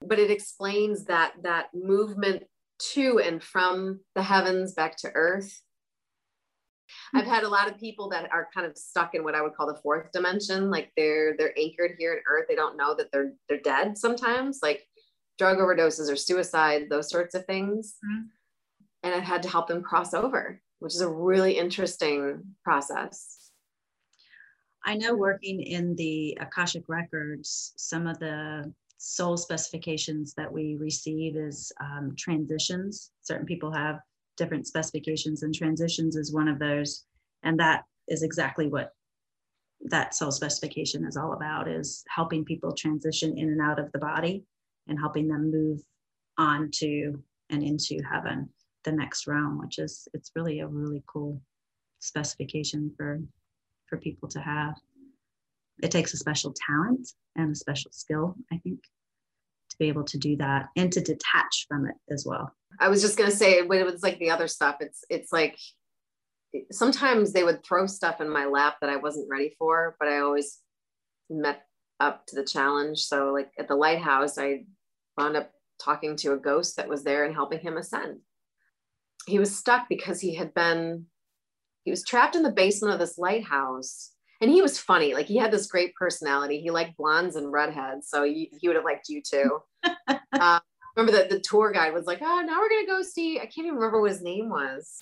But 0.00 0.18
it 0.18 0.30
explains 0.30 1.04
that 1.04 1.34
that 1.42 1.68
movement 1.74 2.44
to 2.78 3.20
and 3.20 3.42
from 3.42 4.00
the 4.14 4.22
heavens 4.22 4.74
back 4.74 4.96
to 4.98 5.10
earth. 5.14 5.60
I've 7.14 7.26
had 7.26 7.44
a 7.44 7.48
lot 7.48 7.68
of 7.68 7.78
people 7.78 8.08
that 8.10 8.30
are 8.32 8.48
kind 8.54 8.66
of 8.66 8.76
stuck 8.76 9.14
in 9.14 9.24
what 9.24 9.34
I 9.34 9.42
would 9.42 9.54
call 9.54 9.66
the 9.66 9.80
fourth 9.82 10.12
dimension, 10.12 10.70
like 10.70 10.92
they're 10.96 11.36
they're 11.36 11.58
anchored 11.58 11.96
here 11.98 12.12
in 12.14 12.20
earth. 12.28 12.46
They 12.48 12.54
don't 12.54 12.76
know 12.76 12.94
that 12.94 13.10
they're 13.12 13.32
they're 13.48 13.60
dead 13.60 13.98
sometimes, 13.98 14.60
like 14.62 14.86
drug 15.38 15.58
overdoses 15.58 16.10
or 16.10 16.16
suicide, 16.16 16.86
those 16.88 17.10
sorts 17.10 17.34
of 17.34 17.44
things. 17.46 17.96
Mm-hmm. 18.04 18.22
And 19.02 19.14
I've 19.14 19.22
had 19.22 19.42
to 19.44 19.48
help 19.48 19.68
them 19.68 19.82
cross 19.82 20.14
over, 20.14 20.60
which 20.78 20.94
is 20.94 21.00
a 21.00 21.08
really 21.08 21.58
interesting 21.58 22.42
process. 22.64 23.50
I 24.84 24.96
know 24.96 25.14
working 25.14 25.60
in 25.60 25.96
the 25.96 26.38
Akashic 26.40 26.84
Records, 26.88 27.72
some 27.76 28.06
of 28.06 28.18
the 28.18 28.72
soul 28.98 29.36
specifications 29.36 30.34
that 30.34 30.52
we 30.52 30.76
receive 30.78 31.36
is 31.36 31.72
um, 31.80 32.14
transitions. 32.18 33.10
Certain 33.22 33.46
people 33.46 33.72
have 33.72 34.00
different 34.36 34.66
specifications, 34.66 35.42
and 35.42 35.54
transitions 35.54 36.16
is 36.16 36.32
one 36.32 36.48
of 36.48 36.58
those. 36.58 37.04
And 37.42 37.58
that 37.60 37.84
is 38.08 38.22
exactly 38.22 38.68
what 38.68 38.92
that 39.82 40.14
soul 40.14 40.30
specification 40.30 41.04
is 41.04 41.16
all 41.16 41.34
about 41.34 41.68
is 41.68 42.02
helping 42.08 42.44
people 42.44 42.72
transition 42.72 43.36
in 43.36 43.48
and 43.50 43.60
out 43.60 43.78
of 43.78 43.92
the 43.92 43.98
body 43.98 44.42
and 44.88 44.98
helping 44.98 45.28
them 45.28 45.50
move 45.50 45.80
on 46.38 46.70
to 46.72 47.22
and 47.50 47.62
into 47.62 48.00
heaven 48.10 48.48
the 48.84 48.92
next 48.92 49.26
realm 49.26 49.58
which 49.58 49.78
is 49.78 50.08
it's 50.14 50.32
really 50.34 50.60
a 50.60 50.66
really 50.66 51.02
cool 51.06 51.40
specification 51.98 52.90
for 52.96 53.20
for 53.86 53.98
people 53.98 54.28
to 54.28 54.40
have. 54.40 54.74
It 55.82 55.90
takes 55.90 56.14
a 56.14 56.16
special 56.16 56.54
talent 56.66 57.08
and 57.34 57.52
a 57.52 57.54
special 57.54 57.90
skill, 57.92 58.34
I 58.52 58.58
think, 58.58 58.80
to 59.70 59.76
be 59.78 59.88
able 59.88 60.04
to 60.04 60.18
do 60.18 60.36
that 60.36 60.68
and 60.76 60.92
to 60.92 61.00
detach 61.00 61.66
from 61.68 61.86
it 61.86 61.96
as 62.10 62.24
well. 62.26 62.52
I 62.80 62.88
was 62.88 63.02
just 63.02 63.18
gonna 63.18 63.30
say 63.30 63.62
when 63.62 63.78
it 63.78 63.86
was 63.86 64.02
like 64.02 64.18
the 64.18 64.30
other 64.30 64.48
stuff, 64.48 64.76
it's 64.80 65.04
it's 65.10 65.32
like 65.32 65.58
sometimes 66.70 67.32
they 67.32 67.44
would 67.44 67.64
throw 67.64 67.86
stuff 67.86 68.20
in 68.20 68.30
my 68.30 68.46
lap 68.46 68.76
that 68.80 68.90
I 68.90 68.96
wasn't 68.96 69.28
ready 69.30 69.54
for, 69.58 69.96
but 69.98 70.08
I 70.08 70.18
always 70.18 70.58
met 71.28 71.62
up 72.00 72.26
to 72.26 72.36
the 72.36 72.44
challenge. 72.44 73.00
So 73.00 73.32
like 73.32 73.50
at 73.58 73.68
the 73.68 73.76
lighthouse, 73.76 74.38
I 74.38 74.64
wound 75.16 75.36
up 75.36 75.50
talking 75.82 76.16
to 76.16 76.32
a 76.32 76.38
ghost 76.38 76.76
that 76.76 76.88
was 76.88 77.04
there 77.04 77.24
and 77.24 77.34
helping 77.34 77.60
him 77.60 77.76
ascend. 77.76 78.20
He 79.26 79.38
was 79.38 79.56
stuck 79.56 79.88
because 79.88 80.20
he 80.20 80.34
had 80.34 80.54
been 80.54 81.06
he 81.84 81.90
was 81.90 82.04
trapped 82.04 82.34
in 82.34 82.42
the 82.42 82.50
basement 82.50 82.94
of 82.94 83.00
this 83.00 83.18
lighthouse 83.18 84.12
and 84.40 84.50
he 84.50 84.62
was 84.62 84.78
funny 84.78 85.14
like 85.14 85.26
he 85.26 85.36
had 85.36 85.50
this 85.50 85.66
great 85.66 85.94
personality. 85.94 86.60
He 86.60 86.70
liked 86.70 86.96
blondes 86.96 87.36
and 87.36 87.50
redheads 87.50 88.08
so 88.08 88.24
he, 88.24 88.50
he 88.60 88.68
would 88.68 88.76
have 88.76 88.84
liked 88.84 89.08
you 89.08 89.22
too. 89.22 89.60
Uh, 90.32 90.60
remember 90.94 91.16
that 91.16 91.30
the 91.30 91.40
tour 91.40 91.72
guide 91.72 91.94
was 91.94 92.04
like 92.04 92.18
oh 92.20 92.42
now 92.46 92.58
we're 92.58 92.68
gonna 92.68 92.86
go 92.86 93.02
see 93.02 93.38
i 93.38 93.46
can't 93.46 93.66
even 93.66 93.74
remember 93.74 94.00
what 94.02 94.10
his 94.10 94.22
name 94.22 94.50
was. 94.50 94.98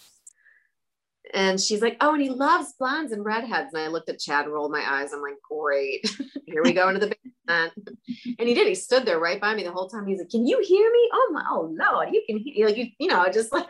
And 1.33 1.61
she's 1.61 1.83
like 1.83 1.97
oh 2.01 2.13
and 2.13 2.23
he 2.23 2.31
loves 2.31 2.75
blondes 2.79 3.13
and 3.13 3.25
redheads. 3.25 3.75
And 3.75 3.83
i 3.83 3.89
looked 3.89 4.09
at 4.09 4.21
chad 4.21 4.45
and 4.45 4.55
rolled 4.55 4.71
my 4.71 4.85
eyes. 4.87 5.13
I'm 5.13 5.23
like 5.23 5.35
great. 5.43 6.09
Here 6.47 6.63
we 6.63 6.73
go 6.73 6.89
into 6.89 7.01
the 7.01 7.07
basement. 7.07 7.73
And 8.39 8.49
he 8.49 8.55
did 8.55 8.69
he 8.69 8.75
stood 8.75 9.05
there 9.05 9.19
right 9.19 9.41
by 9.41 9.55
me 9.55 9.65
the 9.65 9.73
whole 9.73 9.89
time. 9.89 10.07
He's 10.07 10.19
like 10.19 10.31
can 10.31 10.47
you 10.47 10.63
hear 10.63 10.91
me? 10.91 11.11
Oh 11.13 11.31
my 11.33 11.45
oh 11.51 11.75
lord 11.77 12.11
you 12.13 12.23
can 12.29 12.39
hear 12.39 12.67
like 12.67 12.77
you, 12.77 12.87
you 12.99 13.09
know 13.09 13.27
just 13.33 13.53
like 13.53 13.69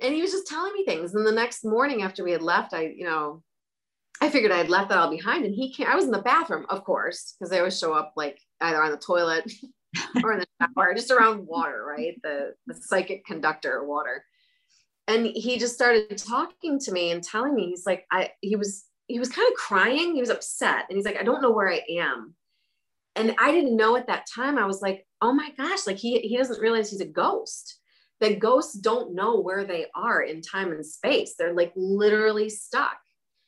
and 0.00 0.14
he 0.14 0.22
was 0.22 0.32
just 0.32 0.46
telling 0.46 0.72
me 0.72 0.84
things. 0.84 1.14
And 1.14 1.26
the 1.26 1.32
next 1.32 1.64
morning 1.64 2.02
after 2.02 2.24
we 2.24 2.32
had 2.32 2.42
left, 2.42 2.74
I, 2.74 2.92
you 2.96 3.04
know, 3.04 3.42
I 4.20 4.28
figured 4.28 4.52
I'd 4.52 4.68
left 4.68 4.90
that 4.90 4.98
all 4.98 5.10
behind. 5.10 5.44
And 5.44 5.54
he 5.54 5.72
came, 5.72 5.86
I 5.86 5.96
was 5.96 6.04
in 6.04 6.10
the 6.10 6.18
bathroom, 6.18 6.66
of 6.68 6.84
course, 6.84 7.34
because 7.38 7.50
they 7.50 7.58
always 7.58 7.78
show 7.78 7.94
up 7.94 8.12
like 8.16 8.38
either 8.60 8.82
on 8.82 8.90
the 8.90 8.98
toilet 8.98 9.50
or 10.24 10.32
in 10.32 10.40
the 10.40 10.46
shower, 10.60 10.94
just 10.94 11.10
around 11.10 11.46
water, 11.46 11.84
right? 11.84 12.20
The, 12.22 12.54
the 12.66 12.74
psychic 12.74 13.24
conductor 13.24 13.84
water. 13.84 14.24
And 15.08 15.26
he 15.26 15.58
just 15.58 15.74
started 15.74 16.16
talking 16.18 16.78
to 16.80 16.92
me 16.92 17.10
and 17.10 17.22
telling 17.22 17.54
me, 17.54 17.68
he's 17.70 17.86
like, 17.86 18.06
I, 18.12 18.30
he 18.40 18.56
was, 18.56 18.84
he 19.06 19.18
was 19.18 19.30
kind 19.30 19.48
of 19.48 19.54
crying. 19.54 20.14
He 20.14 20.20
was 20.20 20.30
upset. 20.30 20.84
And 20.88 20.96
he's 20.96 21.06
like, 21.06 21.18
I 21.18 21.24
don't 21.24 21.42
know 21.42 21.50
where 21.50 21.70
I 21.70 21.82
am. 21.88 22.34
And 23.16 23.34
I 23.38 23.50
didn't 23.50 23.76
know 23.76 23.96
at 23.96 24.06
that 24.06 24.26
time. 24.32 24.56
I 24.56 24.66
was 24.66 24.82
like, 24.82 25.06
oh 25.20 25.32
my 25.32 25.50
gosh, 25.56 25.86
like 25.86 25.96
he, 25.96 26.20
he 26.20 26.36
doesn't 26.36 26.60
realize 26.60 26.90
he's 26.90 27.00
a 27.00 27.06
ghost 27.06 27.80
that 28.20 28.38
ghosts 28.38 28.74
don't 28.74 29.14
know 29.14 29.40
where 29.40 29.64
they 29.64 29.86
are 29.94 30.22
in 30.22 30.42
time 30.42 30.72
and 30.72 30.84
space. 30.84 31.34
They're 31.36 31.54
like 31.54 31.72
literally 31.74 32.48
stuck. 32.48 32.98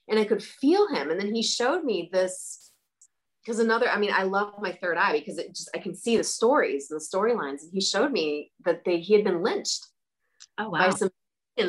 And 0.09 0.19
I 0.19 0.25
could 0.25 0.43
feel 0.43 0.89
him. 0.89 1.11
And 1.11 1.19
then 1.19 1.35
he 1.35 1.43
showed 1.43 1.85
me 1.85 2.11
this 2.13 2.71
because 3.45 3.59
another, 3.59 3.89
I 3.89 3.99
mean, 3.99 4.13
I 4.15 4.25
love 4.25 4.55
my 4.61 4.73
third 4.73 4.97
eye 4.97 5.13
because 5.13 5.39
it 5.39 5.55
just 5.55 5.71
I 5.75 5.79
can 5.79 5.95
see 5.95 6.17
the 6.17 6.25
stories 6.25 6.91
and 6.91 7.01
the 7.01 7.05
storylines. 7.05 7.63
And 7.63 7.71
he 7.73 7.81
showed 7.81 8.13
me 8.13 8.53
that 8.65 8.85
they 8.85 9.01
he 9.01 9.15
had 9.15 9.25
been 9.25 9.43
lynched 9.43 9.87
oh, 10.59 10.71
wow. 10.71 10.79
by 10.79 10.91
some 10.91 11.11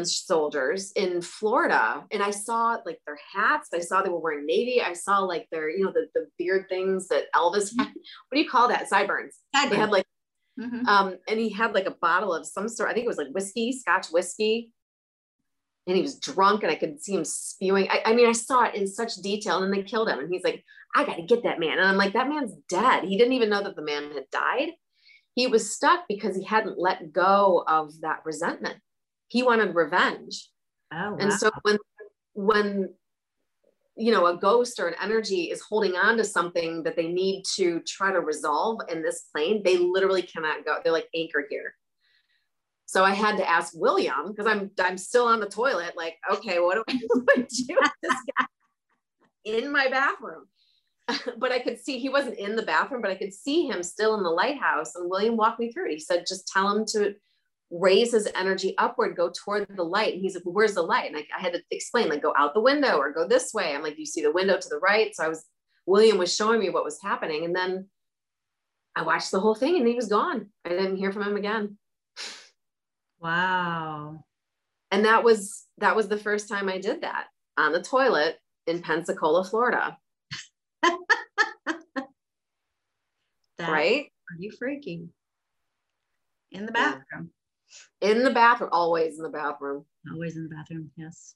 soldiers 0.03 0.91
in 0.93 1.21
Florida. 1.21 2.05
And 2.11 2.23
I 2.23 2.31
saw 2.31 2.77
like 2.85 2.99
their 3.05 3.19
hats. 3.33 3.69
I 3.73 3.79
saw 3.79 4.01
they 4.01 4.09
were 4.09 4.19
wearing 4.19 4.45
navy. 4.45 4.81
I 4.81 4.93
saw 4.93 5.19
like 5.19 5.47
their, 5.51 5.69
you 5.69 5.83
know, 5.83 5.91
the, 5.91 6.07
the 6.15 6.27
beard 6.37 6.65
things 6.69 7.07
that 7.09 7.25
Elvis 7.35 7.73
had. 7.77 7.87
What 8.29 8.35
do 8.35 8.39
you 8.39 8.49
call 8.49 8.69
that? 8.69 8.87
Sideburns. 8.89 9.37
Sideburns. 9.53 9.71
They 9.71 9.79
had 9.79 9.91
like 9.91 10.05
Mm-hmm. 10.59 10.87
Um, 10.87 11.15
and 11.27 11.39
he 11.39 11.49
had 11.49 11.73
like 11.73 11.87
a 11.87 11.95
bottle 11.99 12.33
of 12.33 12.45
some 12.45 12.67
sort, 12.69 12.89
I 12.89 12.93
think 12.93 13.05
it 13.05 13.09
was 13.09 13.17
like 13.17 13.29
whiskey, 13.29 13.71
scotch 13.71 14.07
whiskey. 14.07 14.71
And 15.85 15.95
he 15.97 16.01
was 16.01 16.19
drunk 16.19 16.63
and 16.63 16.71
I 16.71 16.75
could 16.75 17.01
see 17.01 17.13
him 17.13 17.25
spewing. 17.25 17.87
I, 17.89 18.01
I 18.05 18.13
mean, 18.13 18.27
I 18.27 18.31
saw 18.31 18.63
it 18.63 18.75
in 18.75 18.87
such 18.87 19.15
detail 19.15 19.61
and 19.61 19.65
then 19.65 19.79
they 19.79 19.87
killed 19.87 20.07
him. 20.07 20.19
And 20.19 20.29
he's 20.31 20.43
like, 20.43 20.63
I 20.95 21.05
got 21.05 21.17
to 21.17 21.23
get 21.23 21.43
that 21.43 21.59
man. 21.59 21.77
And 21.77 21.87
I'm 21.87 21.97
like, 21.97 22.13
that 22.13 22.29
man's 22.29 22.53
dead. 22.69 23.03
He 23.03 23.17
didn't 23.17 23.33
even 23.33 23.49
know 23.49 23.63
that 23.63 23.75
the 23.75 23.81
man 23.81 24.11
had 24.13 24.29
died. 24.31 24.69
He 25.35 25.47
was 25.47 25.75
stuck 25.75 26.05
because 26.07 26.37
he 26.37 26.43
hadn't 26.43 26.79
let 26.79 27.11
go 27.11 27.63
of 27.67 27.99
that 28.01 28.21
resentment. 28.23 28.77
He 29.27 29.43
wanted 29.43 29.75
revenge. 29.75 30.49
Oh, 30.93 31.11
wow. 31.11 31.17
And 31.19 31.33
so 31.33 31.49
when, 31.63 31.77
when 32.33 32.89
you 33.95 34.11
know 34.11 34.25
a 34.27 34.37
ghost 34.37 34.79
or 34.79 34.87
an 34.87 34.95
energy 35.01 35.51
is 35.51 35.61
holding 35.61 35.95
on 35.95 36.17
to 36.17 36.23
something 36.23 36.83
that 36.83 36.95
they 36.95 37.07
need 37.07 37.43
to 37.55 37.79
try 37.81 38.11
to 38.11 38.21
resolve 38.21 38.79
in 38.89 39.03
this 39.03 39.25
plane 39.31 39.61
they 39.63 39.77
literally 39.77 40.23
cannot 40.23 40.65
go 40.65 40.77
they're 40.83 40.91
like 40.91 41.09
anchored 41.15 41.45
here 41.49 41.75
so 42.85 43.03
i 43.03 43.11
had 43.11 43.37
to 43.37 43.49
ask 43.49 43.73
william 43.75 44.29
because 44.29 44.47
i'm 44.47 44.69
i'm 44.79 44.97
still 44.97 45.25
on 45.25 45.39
the 45.39 45.49
toilet 45.49 45.93
like 45.95 46.15
okay 46.31 46.59
what 46.59 46.75
do 46.75 46.83
i 46.87 46.93
do 46.97 47.09
with 47.37 47.49
this 48.01 48.21
guy 48.37 48.45
in 49.45 49.71
my 49.71 49.87
bathroom 49.89 50.45
but 51.37 51.51
i 51.51 51.59
could 51.59 51.79
see 51.79 51.99
he 51.99 52.09
wasn't 52.09 52.37
in 52.37 52.55
the 52.55 52.63
bathroom 52.63 53.01
but 53.01 53.11
i 53.11 53.15
could 53.15 53.33
see 53.33 53.67
him 53.67 53.83
still 53.83 54.15
in 54.15 54.23
the 54.23 54.29
lighthouse 54.29 54.95
and 54.95 55.09
william 55.09 55.35
walked 55.35 55.59
me 55.59 55.71
through 55.71 55.89
it 55.89 55.93
he 55.93 55.99
said 55.99 56.25
just 56.27 56.47
tell 56.47 56.75
him 56.75 56.85
to 56.85 57.13
raise 57.73 58.11
his 58.11 58.29
energy 58.35 58.75
upward, 58.77 59.17
go 59.17 59.31
toward 59.31 59.67
the 59.75 59.83
light. 59.83 60.13
And 60.13 60.21
he's 60.21 60.35
like, 60.35 60.45
well, 60.45 60.53
where's 60.53 60.75
the 60.75 60.81
light? 60.81 61.07
And 61.07 61.17
I, 61.17 61.25
I 61.35 61.41
had 61.41 61.53
to 61.53 61.61
explain, 61.71 62.07
like, 62.07 62.21
go 62.21 62.33
out 62.37 62.53
the 62.53 62.61
window 62.61 62.97
or 62.97 63.11
go 63.11 63.27
this 63.27 63.53
way. 63.53 63.73
I'm 63.73 63.81
like, 63.81 63.97
you 63.97 64.05
see 64.05 64.21
the 64.21 64.31
window 64.31 64.57
to 64.57 64.69
the 64.69 64.77
right? 64.77 65.13
So 65.15 65.25
I 65.25 65.27
was, 65.27 65.45
William 65.85 66.17
was 66.17 66.33
showing 66.33 66.59
me 66.59 66.69
what 66.69 66.85
was 66.85 67.01
happening. 67.01 67.43
And 67.45 67.55
then 67.55 67.89
I 68.95 69.01
watched 69.01 69.31
the 69.31 69.39
whole 69.39 69.55
thing 69.55 69.75
and 69.77 69.87
he 69.87 69.95
was 69.95 70.07
gone. 70.07 70.49
I 70.63 70.69
didn't 70.69 70.97
hear 70.97 71.11
from 71.11 71.23
him 71.23 71.35
again. 71.35 71.77
Wow. 73.23 74.23
And 74.91 75.05
that 75.05 75.23
was, 75.23 75.65
that 75.79 75.95
was 75.95 76.07
the 76.07 76.17
first 76.17 76.49
time 76.49 76.69
I 76.69 76.77
did 76.77 77.01
that 77.01 77.27
on 77.57 77.71
the 77.71 77.81
toilet 77.81 78.37
in 78.67 78.81
Pensacola, 78.81 79.43
Florida. 79.43 79.97
right? 83.59 84.05
Are 84.05 84.37
you 84.37 84.51
freaking? 84.61 85.07
In 86.51 86.67
the 86.67 86.71
bathroom 86.71 87.31
in 88.01 88.23
the 88.23 88.31
bathroom, 88.31 88.69
always 88.71 89.17
in 89.17 89.23
the 89.23 89.29
bathroom. 89.29 89.85
Always 90.11 90.35
in 90.35 90.43
the 90.43 90.55
bathroom, 90.55 90.91
yes. 90.97 91.35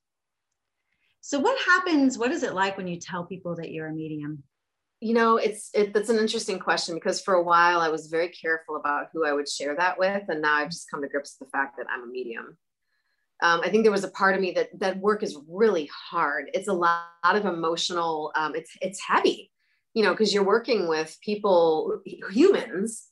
So 1.22 1.40
what 1.40 1.60
happens? 1.66 2.18
What 2.18 2.32
is 2.32 2.44
it 2.44 2.54
like 2.54 2.78
when 2.78 2.88
you 2.88 3.00
tell 3.00 3.26
people 3.26 3.56
that 3.56 3.72
you're 3.72 3.88
a 3.88 3.94
medium? 3.94 4.44
You 5.00 5.14
know, 5.14 5.38
it's 5.38 5.70
it, 5.74 5.94
that's 5.94 6.10
an 6.10 6.18
interesting 6.18 6.58
question 6.60 6.96
because 6.96 7.22
for 7.22 7.36
a 7.36 7.44
while 7.44 7.80
I 7.80 7.90
was 7.90 8.08
very 8.08 8.30
careful 8.30 8.78
about 8.78 9.08
who 9.14 9.26
I 9.26 9.34
would 9.34 9.48
share 9.48 9.76
that 9.76 10.00
with, 10.00 10.24
and 10.28 10.42
now 10.42 10.56
I've 10.56 10.72
just 10.72 10.90
come 10.90 11.02
to 11.02 11.08
grips 11.08 11.38
with 11.40 11.48
the 11.48 11.52
fact 11.52 11.78
that 11.78 11.86
I'm 11.90 12.04
a 12.04 12.12
medium. 12.12 12.58
Um, 13.44 13.62
I 13.64 13.70
think 13.70 13.84
there 13.84 13.92
was 13.92 14.04
a 14.04 14.10
part 14.10 14.34
of 14.34 14.42
me 14.42 14.52
that 14.54 14.70
that 14.80 14.98
work 14.98 15.22
is 15.22 15.38
really 15.48 15.88
hard. 15.94 16.50
It's 16.54 16.68
a 16.68 16.74
lot, 16.74 17.04
of 17.24 17.46
emotional. 17.46 18.32
Um, 18.36 18.56
it's 18.56 18.72
it's 18.82 19.00
heavy, 19.00 19.52
you 19.94 20.04
know, 20.04 20.12
because 20.12 20.34
you're 20.34 20.44
working 20.44 20.88
with 20.88 21.16
people, 21.22 22.02
humans 22.32 23.10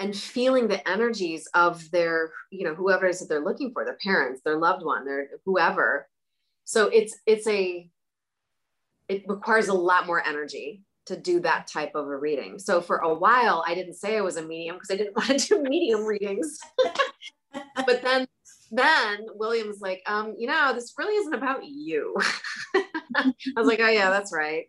and 0.00 0.16
feeling 0.16 0.66
the 0.66 0.88
energies 0.88 1.46
of 1.54 1.88
their 1.92 2.32
you 2.50 2.64
know 2.64 2.74
whoever 2.74 3.06
it 3.06 3.10
is 3.10 3.20
that 3.20 3.28
they're 3.28 3.44
looking 3.44 3.70
for 3.72 3.84
their 3.84 3.98
parents 4.02 4.40
their 4.42 4.56
loved 4.56 4.84
one 4.84 5.04
their 5.04 5.28
whoever 5.44 6.08
so 6.64 6.88
it's 6.88 7.16
it's 7.26 7.46
a 7.46 7.88
it 9.08 9.22
requires 9.28 9.68
a 9.68 9.74
lot 9.74 10.06
more 10.06 10.26
energy 10.26 10.82
to 11.06 11.16
do 11.16 11.40
that 11.40 11.66
type 11.66 11.92
of 11.94 12.06
a 12.06 12.16
reading. 12.16 12.58
So 12.58 12.80
for 12.80 12.98
a 12.98 13.14
while 13.14 13.64
i 13.66 13.74
didn't 13.74 13.94
say 13.94 14.16
i 14.16 14.20
was 14.20 14.36
a 14.36 14.42
medium 14.42 14.76
because 14.76 14.90
i 14.90 14.96
didn't 14.96 15.16
want 15.16 15.28
to 15.28 15.36
do 15.38 15.62
medium 15.62 16.04
readings. 16.04 16.58
But 17.74 18.02
then 18.02 18.28
then 18.70 19.26
william's 19.34 19.80
like 19.80 20.00
um 20.06 20.36
you 20.38 20.46
know 20.46 20.72
this 20.72 20.94
really 20.96 21.16
isn't 21.16 21.34
about 21.34 21.64
you. 21.64 22.14
I 22.76 23.32
was 23.56 23.66
like 23.66 23.80
oh 23.80 23.88
yeah 23.88 24.10
that's 24.10 24.32
right. 24.32 24.66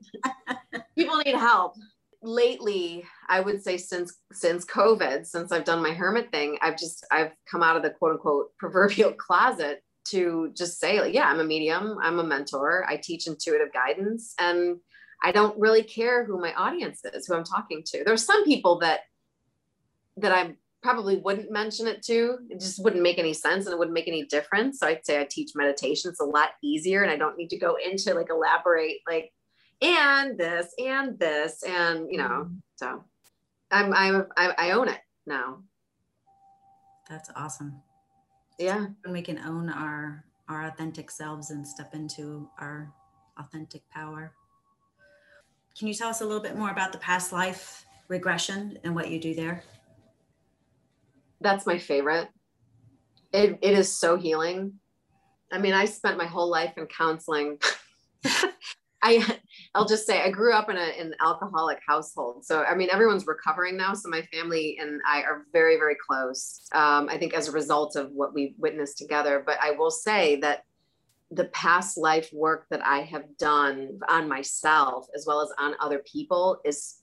People 0.98 1.18
need 1.18 1.36
help. 1.36 1.76
Lately 2.24 3.04
i 3.32 3.40
would 3.40 3.64
say 3.64 3.78
since 3.78 4.20
since 4.32 4.64
covid 4.66 5.26
since 5.26 5.52
i've 5.52 5.64
done 5.64 5.82
my 5.82 5.92
hermit 5.92 6.32
thing 6.32 6.58
i've 6.62 6.78
just 6.78 7.04
i've 7.10 7.32
come 7.50 7.64
out 7.64 7.76
of 7.76 7.82
the 7.82 7.90
quote 7.90 8.12
unquote 8.12 8.56
proverbial 8.60 9.12
closet 9.14 9.82
to 10.04 10.52
just 10.56 10.80
say 10.80 11.00
like, 11.00 11.14
yeah 11.14 11.26
i'm 11.26 11.40
a 11.40 11.44
medium 11.44 11.98
i'm 12.04 12.20
a 12.20 12.24
mentor 12.24 12.86
i 12.88 12.98
teach 12.98 13.26
intuitive 13.26 13.72
guidance 13.74 14.36
and 14.38 14.78
i 15.22 15.32
don't 15.32 15.60
really 15.60 15.84
care 15.84 16.24
who 16.26 16.40
my 16.40 16.54
audience 16.54 17.02
is 17.14 17.28
who 17.28 17.36
i'm 17.36 17.44
talking 17.44 17.84
to. 17.86 18.04
There's 18.04 18.26
some 18.26 18.44
people 18.46 18.80
that 18.80 19.02
that 20.18 20.32
i 20.32 20.56
probably 20.82 21.18
wouldn't 21.18 21.52
mention 21.52 21.86
it 21.86 22.02
to. 22.02 22.40
It 22.50 22.60
just 22.60 22.84
wouldn't 22.84 23.04
make 23.04 23.20
any 23.20 23.34
sense 23.34 23.68
and 23.68 23.74
it 23.74 23.78
wouldn't 23.78 23.94
make 23.94 24.08
any 24.08 24.26
difference. 24.26 24.80
So 24.80 24.88
i'd 24.88 25.06
say 25.06 25.20
i 25.20 25.28
teach 25.30 25.52
meditation. 25.56 26.10
It's 26.10 26.20
a 26.20 26.26
lot 26.26 26.52
easier 26.64 27.04
and 27.04 27.12
i 27.12 27.18
don't 27.18 27.38
need 27.38 27.50
to 27.50 27.58
go 27.58 27.78
into 27.84 28.14
like 28.14 28.30
elaborate 28.30 28.98
like 29.08 29.32
and 29.82 30.38
this 30.38 30.74
and 30.78 31.18
this 31.18 31.64
and 31.64 32.08
you 32.12 32.20
know 32.20 32.46
mm-hmm. 32.46 32.56
so 32.76 33.04
i'm 33.72 33.92
i'm 33.94 34.28
I, 34.38 34.54
I 34.58 34.72
own 34.72 34.88
it 34.88 35.00
now. 35.26 35.64
That's 37.10 37.30
awesome. 37.36 37.82
Yeah. 38.58 38.88
When 39.04 39.14
we 39.14 39.22
can 39.22 39.40
own 39.40 39.70
our 39.70 40.24
our 40.48 40.68
authentic 40.68 41.12
selves 41.12 41.52
and 41.52 41.68
step 41.68 41.94
into 41.94 42.50
our 42.60 42.92
authentic 43.38 43.88
power 43.90 44.34
can 45.78 45.88
you 45.88 45.94
tell 45.94 46.10
us 46.10 46.22
a 46.22 46.26
little 46.26 46.42
bit 46.42 46.58
more 46.58 46.70
about 46.70 46.92
the 46.92 46.98
past 46.98 47.32
life 47.32 47.86
regression 48.08 48.78
and 48.84 48.94
what 48.94 49.10
you 49.10 49.20
do 49.20 49.34
there 49.34 49.64
that's 51.40 51.66
my 51.66 51.78
favorite 51.78 52.28
it, 53.34 53.58
it 53.62 53.78
is 53.78 53.92
so 53.92 54.18
healing 54.18 54.74
i 55.52 55.58
mean 55.58 55.74
i 55.74 55.86
spent 55.86 56.18
my 56.18 56.26
whole 56.26 56.50
life 56.50 56.74
in 56.78 56.86
counseling 56.88 57.58
I 59.02 59.38
I'll 59.74 59.88
just 59.88 60.06
say 60.06 60.22
I 60.22 60.30
grew 60.30 60.54
up 60.54 60.70
in 60.70 60.78
a, 60.78 61.00
an 61.00 61.16
alcoholic 61.22 61.80
household. 61.88 62.46
So 62.46 62.64
I 62.64 62.76
mean 62.76 62.90
everyone's 62.92 63.26
recovering 63.26 63.78
now. 63.78 63.94
So 63.94 64.10
my 64.10 64.22
family 64.24 64.78
and 64.80 65.02
I 65.08 65.22
are 65.22 65.46
very, 65.54 65.78
very 65.78 65.96
close. 66.08 66.62
Um, 66.74 67.10
I 67.10 67.18
think 67.18 67.34
as 67.34 67.48
a 67.48 67.52
result 67.52 67.96
of 67.96 68.12
what 68.12 68.34
we've 68.34 68.54
witnessed 68.58 68.98
together. 68.98 69.44
But 69.46 69.58
I 69.62 69.72
will 69.72 69.92
say 69.92 70.40
that 70.42 70.64
the 71.32 71.46
past 71.46 71.98
life 71.98 72.30
work 72.34 72.66
that 72.70 72.86
I 72.86 73.00
have 73.02 73.38
done 73.38 74.00
on 74.10 74.28
myself 74.28 75.08
as 75.16 75.26
well 75.26 75.42
as 75.42 75.50
on 75.58 75.76
other 75.80 76.00
people 76.00 76.60
is 76.66 76.98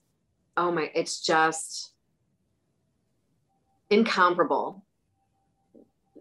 oh 0.59 0.71
my, 0.71 0.91
it's 0.93 1.21
just 1.21 1.93
incomparable. 3.89 4.83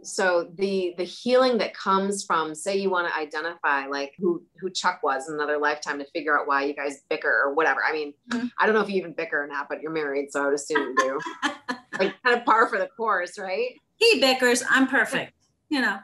So 0.02 0.48
the 0.54 0.94
the 0.96 1.04
healing 1.04 1.58
that 1.58 1.74
comes 1.74 2.24
from 2.24 2.54
say 2.54 2.76
you 2.76 2.88
want 2.88 3.08
to 3.08 3.16
identify 3.18 3.86
like 3.86 4.14
who 4.16 4.42
who 4.60 4.70
chuck 4.70 5.00
was 5.02 5.28
in 5.28 5.34
another 5.34 5.58
lifetime 5.58 5.98
to 5.98 6.06
figure 6.14 6.38
out 6.38 6.46
why 6.46 6.64
you 6.64 6.72
guys 6.72 7.02
bicker 7.10 7.42
or 7.44 7.52
whatever. 7.52 7.80
I 7.84 7.92
mean 7.92 8.14
mm-hmm. 8.30 8.46
i 8.60 8.64
don't 8.64 8.76
know 8.76 8.80
if 8.80 8.88
you 8.88 8.94
even 8.94 9.12
bicker 9.12 9.42
or 9.42 9.48
not 9.48 9.68
but 9.68 9.82
you're 9.82 9.90
married 9.90 10.30
so 10.30 10.42
i 10.42 10.46
would 10.46 10.54
assume 10.54 10.80
you 10.80 10.94
do. 10.96 11.20
Like 11.98 12.14
kind 12.22 12.38
of 12.38 12.44
par 12.44 12.68
for 12.68 12.78
the 12.78 12.86
course 12.86 13.40
right? 13.40 13.70
He 13.96 14.20
bickers 14.20 14.62
i'm 14.70 14.86
perfect 14.86 15.32
you 15.68 15.80
know 15.80 15.98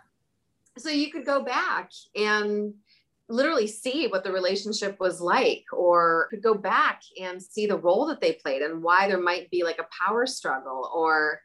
so 0.79 0.91
you 0.91 1.11
could 1.11 1.25
go 1.25 1.43
back 1.43 1.91
and 2.17 2.75
literally 3.29 3.67
see 3.67 4.07
what 4.07 4.23
the 4.23 4.33
relationship 4.33 4.99
was 5.01 5.21
like 5.21 5.65
or 5.73 6.29
could 6.31 6.43
go 6.43 6.55
back 6.55 7.01
and 7.21 7.43
see 7.43 7.67
the 7.67 7.79
role 7.79 8.07
that 8.07 8.21
they 8.21 8.33
played 8.33 8.63
and 8.63 8.83
why 8.83 9.09
there 9.09 9.21
might 9.21 9.51
be 9.51 9.65
like 9.65 9.79
a 9.79 10.05
power 10.05 10.27
struggle 10.27 10.91
or 10.95 11.41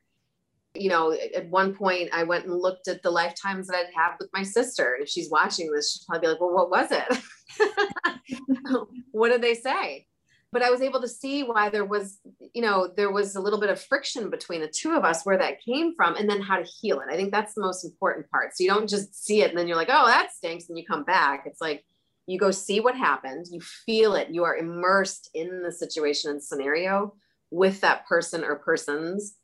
you 0.75 0.89
know, 0.89 1.11
at 1.35 1.49
one 1.49 1.73
point 1.73 2.09
I 2.13 2.23
went 2.23 2.45
and 2.45 2.55
looked 2.55 2.87
at 2.87 3.01
the 3.01 3.09
lifetimes 3.09 3.67
that 3.67 3.75
I'd 3.75 3.93
have 3.95 4.17
with 4.19 4.29
my 4.33 4.43
sister. 4.43 4.93
and 4.93 5.03
If 5.03 5.09
she's 5.09 5.29
watching 5.29 5.71
this, 5.71 5.93
she'll 5.93 6.05
probably 6.07 6.27
be 6.27 6.31
like, 6.31 6.41
well, 6.41 6.53
what 6.53 6.69
was 6.69 6.91
it? 6.91 8.87
what 9.11 9.29
did 9.29 9.41
they 9.41 9.55
say? 9.55 10.05
But 10.51 10.63
I 10.63 10.71
was 10.71 10.81
able 10.81 10.99
to 11.01 11.07
see 11.07 11.43
why 11.43 11.69
there 11.69 11.85
was, 11.85 12.19
you 12.53 12.61
know, 12.61 12.91
there 12.95 13.11
was 13.11 13.35
a 13.35 13.41
little 13.41 13.59
bit 13.59 13.69
of 13.69 13.81
friction 13.81 14.29
between 14.29 14.61
the 14.61 14.67
two 14.67 14.95
of 14.95 15.03
us, 15.03 15.23
where 15.23 15.37
that 15.37 15.61
came 15.61 15.93
from, 15.95 16.15
and 16.15 16.29
then 16.29 16.41
how 16.41 16.57
to 16.57 16.63
heal 16.81 17.01
it. 17.01 17.07
I 17.11 17.15
think 17.15 17.31
that's 17.31 17.53
the 17.53 17.61
most 17.61 17.85
important 17.85 18.29
part. 18.31 18.55
So 18.55 18.63
you 18.63 18.69
don't 18.69 18.89
just 18.89 19.25
see 19.25 19.41
it 19.41 19.49
and 19.49 19.57
then 19.57 19.67
you're 19.67 19.77
like, 19.77 19.91
oh, 19.91 20.07
that 20.07 20.31
stinks, 20.31 20.69
and 20.69 20.77
you 20.77 20.85
come 20.85 21.03
back. 21.03 21.43
It's 21.45 21.61
like 21.61 21.85
you 22.25 22.39
go 22.39 22.51
see 22.51 22.79
what 22.79 22.95
happened, 22.95 23.47
you 23.51 23.59
feel 23.61 24.15
it, 24.15 24.29
you 24.29 24.43
are 24.43 24.57
immersed 24.57 25.29
in 25.33 25.61
the 25.61 25.71
situation 25.71 26.31
and 26.31 26.43
scenario 26.43 27.15
with 27.51 27.81
that 27.81 28.07
person 28.07 28.43
or 28.43 28.55
persons 28.55 29.35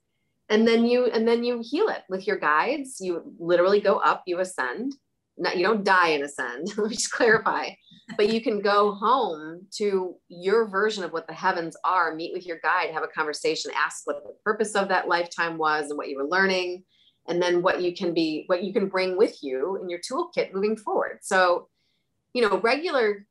and 0.50 0.68
then 0.68 0.86
you 0.86 1.06
and 1.06 1.28
then 1.28 1.44
you 1.44 1.62
heal 1.64 1.88
it 1.88 2.04
with 2.10 2.28
your 2.28 2.38
guides 2.38 2.98
you 3.00 3.22
literally 3.40 3.80
go 3.80 3.98
up 3.98 4.24
you 4.26 4.40
ascend 4.40 4.94
not 5.38 5.58
you 5.58 5.66
don't 5.66 5.84
die 5.84 6.10
and 6.10 6.24
ascend 6.24 6.68
let 6.78 6.90
me 6.90 6.96
just 6.96 7.12
clarify 7.12 7.70
but 8.18 8.32
you 8.32 8.42
can 8.42 8.62
go 8.62 8.92
home 8.92 9.66
to 9.72 10.16
your 10.30 10.68
version 10.68 11.04
of 11.04 11.12
what 11.12 11.28
the 11.28 11.34
heavens 11.34 11.76
are 11.84 12.16
meet 12.16 12.34
with 12.34 12.46
your 12.46 12.60
guide 12.62 12.92
have 12.92 13.04
a 13.04 13.08
conversation 13.08 13.72
ask 13.76 14.06
what 14.06 14.24
the 14.24 14.34
purpose 14.44 14.76
of 14.76 14.88
that 14.90 15.08
lifetime 15.08 15.58
was 15.58 15.90
and 15.90 15.98
what 15.98 16.10
you 16.10 16.18
were 16.18 16.28
learning 16.28 16.84
and 17.28 17.42
then 17.42 17.62
what 17.62 17.82
you 17.82 17.96
can 17.96 18.14
be 18.14 18.44
what 18.48 18.64
you 18.64 18.74
can 18.74 18.88
bring 18.88 19.18
with 19.18 19.42
you 19.42 19.80
in 19.82 19.90
your 19.90 20.00
toolkit 20.00 20.54
moving 20.54 20.78
forward. 20.78 21.20
So 21.22 21.70
you 22.34 22.42
know 22.42 22.60
regular 22.60 23.26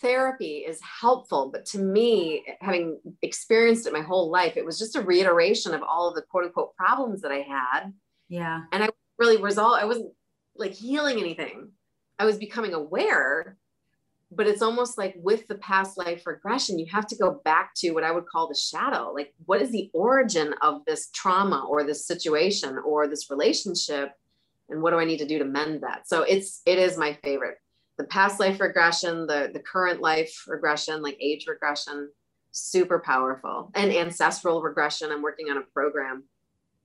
therapy 0.00 0.58
is 0.58 0.80
helpful 0.82 1.48
but 1.52 1.64
to 1.64 1.78
me 1.78 2.44
having 2.60 2.98
experienced 3.22 3.86
it 3.86 3.92
my 3.92 4.00
whole 4.00 4.32
life 4.32 4.56
it 4.56 4.64
was 4.64 4.80
just 4.80 4.96
a 4.96 5.00
reiteration 5.00 5.72
of 5.72 5.82
all 5.82 6.08
of 6.08 6.16
the 6.16 6.22
quote 6.22 6.44
unquote 6.44 6.74
problems 6.76 7.22
that 7.22 7.32
i 7.32 7.38
had. 7.38 7.92
Yeah. 8.28 8.62
And 8.72 8.82
i 8.82 8.88
really 9.18 9.40
resolved 9.40 9.82
i 9.82 9.86
wasn't 9.86 10.12
like 10.56 10.72
healing 10.72 11.18
anything. 11.18 11.70
I 12.18 12.24
was 12.24 12.38
becoming 12.38 12.72
aware 12.72 13.58
but 14.32 14.46
it's 14.46 14.62
almost 14.62 14.98
like 14.98 15.14
with 15.18 15.46
the 15.46 15.54
past 15.56 15.96
life 15.96 16.26
regression 16.26 16.78
you 16.78 16.86
have 16.86 17.06
to 17.06 17.16
go 17.16 17.40
back 17.44 17.74
to 17.74 17.92
what 17.92 18.04
i 18.04 18.10
would 18.10 18.26
call 18.26 18.48
the 18.48 18.54
shadow 18.54 19.12
like 19.14 19.32
what 19.44 19.62
is 19.62 19.70
the 19.70 19.90
origin 19.94 20.54
of 20.62 20.84
this 20.84 21.08
trauma 21.12 21.64
or 21.68 21.84
this 21.84 22.06
situation 22.06 22.78
or 22.84 23.06
this 23.06 23.30
relationship 23.30 24.12
and 24.68 24.82
what 24.82 24.90
do 24.90 24.98
i 24.98 25.04
need 25.04 25.18
to 25.18 25.26
do 25.26 25.38
to 25.38 25.44
mend 25.44 25.82
that 25.82 26.08
so 26.08 26.22
it's 26.22 26.62
it 26.66 26.78
is 26.78 26.98
my 26.98 27.12
favorite 27.22 27.58
the 27.96 28.04
past 28.04 28.38
life 28.38 28.60
regression, 28.60 29.26
the 29.26 29.50
the 29.52 29.60
current 29.60 30.00
life 30.00 30.44
regression, 30.46 31.02
like 31.02 31.16
age 31.20 31.46
regression, 31.46 32.10
super 32.52 32.98
powerful. 32.98 33.70
And 33.74 33.92
ancestral 33.92 34.62
regression. 34.62 35.10
I'm 35.10 35.22
working 35.22 35.48
on 35.50 35.58
a 35.58 35.62
program 35.62 36.24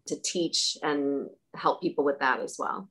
to 0.07 0.15
teach 0.21 0.77
and 0.81 1.29
help 1.53 1.81
people 1.81 2.03
with 2.03 2.19
that 2.19 2.39
as 2.39 2.55
well. 2.57 2.89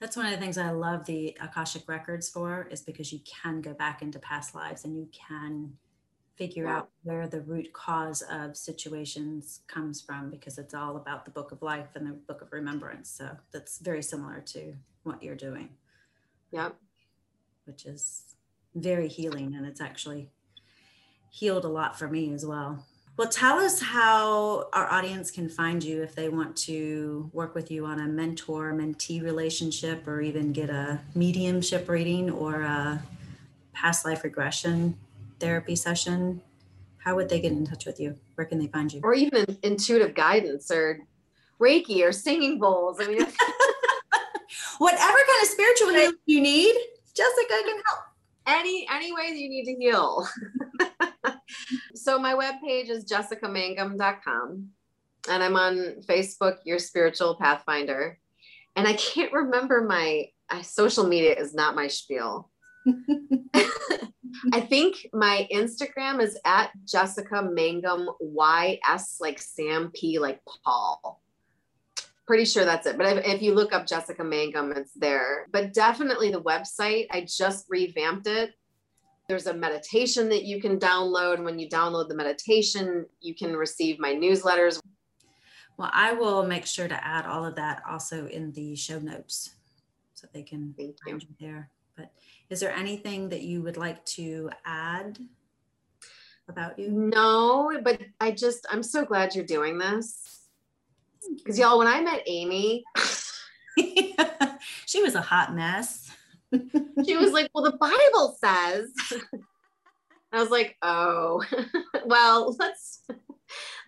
That's 0.00 0.16
one 0.16 0.26
of 0.26 0.32
the 0.32 0.38
things 0.38 0.58
I 0.58 0.70
love 0.70 1.06
the 1.06 1.36
Akashic 1.40 1.88
records 1.88 2.28
for 2.28 2.68
is 2.70 2.82
because 2.82 3.12
you 3.12 3.20
can 3.24 3.62
go 3.62 3.72
back 3.72 4.02
into 4.02 4.18
past 4.18 4.54
lives 4.54 4.84
and 4.84 4.96
you 4.96 5.08
can 5.10 5.72
figure 6.36 6.68
out 6.68 6.90
where 7.02 7.26
the 7.26 7.40
root 7.40 7.72
cause 7.72 8.22
of 8.30 8.58
situations 8.58 9.60
comes 9.68 10.02
from 10.02 10.30
because 10.30 10.58
it's 10.58 10.74
all 10.74 10.96
about 10.96 11.24
the 11.24 11.30
book 11.30 11.50
of 11.50 11.62
life 11.62 11.88
and 11.94 12.06
the 12.06 12.12
book 12.12 12.42
of 12.42 12.52
remembrance. 12.52 13.10
So 13.10 13.30
that's 13.52 13.78
very 13.78 14.02
similar 14.02 14.42
to 14.48 14.74
what 15.02 15.22
you're 15.22 15.34
doing. 15.34 15.70
Yep. 16.52 16.76
Which 17.64 17.86
is 17.86 18.34
very 18.74 19.08
healing 19.08 19.54
and 19.54 19.66
it's 19.66 19.80
actually 19.80 20.30
healed 21.30 21.64
a 21.64 21.68
lot 21.68 21.98
for 21.98 22.06
me 22.06 22.34
as 22.34 22.44
well. 22.44 22.84
Well, 23.16 23.28
tell 23.28 23.58
us 23.58 23.80
how 23.80 24.68
our 24.74 24.92
audience 24.92 25.30
can 25.30 25.48
find 25.48 25.82
you 25.82 26.02
if 26.02 26.14
they 26.14 26.28
want 26.28 26.54
to 26.58 27.30
work 27.32 27.54
with 27.54 27.70
you 27.70 27.86
on 27.86 28.00
a 28.00 28.06
mentor 28.06 28.74
mentee 28.74 29.22
relationship 29.22 30.06
or 30.06 30.20
even 30.20 30.52
get 30.52 30.68
a 30.68 31.00
mediumship 31.14 31.88
reading 31.88 32.30
or 32.30 32.60
a 32.60 33.02
past 33.72 34.04
life 34.04 34.22
regression 34.22 34.98
therapy 35.40 35.74
session. 35.74 36.42
How 36.98 37.14
would 37.14 37.30
they 37.30 37.40
get 37.40 37.52
in 37.52 37.64
touch 37.64 37.86
with 37.86 37.98
you? 37.98 38.16
Where 38.34 38.46
can 38.46 38.58
they 38.58 38.66
find 38.66 38.92
you? 38.92 39.00
Or 39.02 39.14
even 39.14 39.58
intuitive 39.62 40.14
guidance 40.14 40.70
or 40.70 41.00
Reiki 41.58 42.02
or 42.02 42.12
singing 42.12 42.58
bowls. 42.58 42.98
I 43.00 43.06
mean, 43.06 43.18
whatever 44.78 45.00
kind 45.00 45.42
of 45.42 45.48
spiritual 45.48 45.88
healing 45.88 46.12
you 46.26 46.42
need, 46.42 46.74
Jessica 47.14 47.54
can 47.64 47.80
help. 47.86 48.04
Any 48.46 48.86
any 48.92 49.12
ways 49.14 49.38
you 49.38 49.48
need 49.48 49.64
to 49.64 49.74
heal. 49.74 50.28
so 52.06 52.20
my 52.20 52.34
webpage 52.34 52.88
is 52.88 53.04
jessicamangum.com 53.04 54.68
and 55.28 55.42
I'm 55.42 55.56
on 55.56 55.96
Facebook, 56.08 56.58
Your 56.64 56.78
Spiritual 56.78 57.34
Pathfinder. 57.34 58.20
And 58.76 58.86
I 58.86 58.92
can't 58.92 59.32
remember 59.32 59.82
my 59.82 60.26
uh, 60.48 60.62
social 60.62 61.08
media 61.08 61.34
is 61.34 61.52
not 61.52 61.74
my 61.74 61.88
spiel. 61.88 62.48
I 64.52 64.60
think 64.60 65.08
my 65.12 65.48
Instagram 65.52 66.22
is 66.22 66.38
at 66.44 66.70
Jessica 66.84 67.42
Mangum 67.42 68.08
YS 68.20 69.16
like 69.18 69.40
Sam 69.40 69.90
P 69.92 70.20
like 70.20 70.40
Paul. 70.64 71.20
Pretty 72.24 72.44
sure 72.44 72.64
that's 72.64 72.86
it. 72.86 72.96
But 72.96 73.16
if, 73.18 73.26
if 73.26 73.42
you 73.42 73.52
look 73.52 73.72
up 73.72 73.84
Jessica 73.84 74.22
Mangum, 74.22 74.70
it's 74.76 74.94
there. 74.94 75.48
But 75.50 75.74
definitely 75.74 76.30
the 76.30 76.40
website, 76.40 77.08
I 77.10 77.26
just 77.28 77.66
revamped 77.68 78.28
it 78.28 78.54
there's 79.28 79.46
a 79.46 79.54
meditation 79.54 80.28
that 80.28 80.44
you 80.44 80.60
can 80.60 80.78
download. 80.78 81.42
When 81.42 81.58
you 81.58 81.68
download 81.68 82.08
the 82.08 82.14
meditation, 82.14 83.06
you 83.20 83.34
can 83.34 83.56
receive 83.56 83.98
my 83.98 84.14
newsletters. 84.14 84.80
Well, 85.76 85.90
I 85.92 86.12
will 86.12 86.46
make 86.46 86.64
sure 86.64 86.88
to 86.88 87.06
add 87.06 87.26
all 87.26 87.44
of 87.44 87.56
that 87.56 87.82
also 87.88 88.26
in 88.28 88.52
the 88.52 88.76
show 88.76 88.98
notes 88.98 89.56
so 90.14 90.26
they 90.32 90.42
can 90.42 90.74
Thank 90.76 90.96
find 91.04 91.22
you. 91.22 91.28
you 91.28 91.46
there. 91.46 91.70
But 91.96 92.12
is 92.50 92.60
there 92.60 92.72
anything 92.72 93.28
that 93.30 93.42
you 93.42 93.62
would 93.62 93.76
like 93.76 94.04
to 94.06 94.50
add 94.64 95.18
about 96.48 96.78
you? 96.78 96.90
No, 96.90 97.78
but 97.82 98.00
I 98.20 98.30
just, 98.30 98.64
I'm 98.70 98.82
so 98.82 99.04
glad 99.04 99.34
you're 99.34 99.44
doing 99.44 99.76
this. 99.76 100.46
Because 101.36 101.58
y'all, 101.58 101.78
when 101.78 101.88
I 101.88 102.00
met 102.00 102.22
Amy, 102.26 102.84
she 104.86 105.02
was 105.02 105.16
a 105.16 105.20
hot 105.20 105.54
mess 105.54 106.05
she 106.52 107.16
was 107.16 107.32
like, 107.32 107.50
Well, 107.54 107.64
the 107.64 107.76
Bible 107.78 108.36
says. 108.42 108.92
I 110.32 110.40
was 110.40 110.50
like, 110.50 110.76
Oh, 110.82 111.42
well, 112.06 112.56
let's 112.58 113.02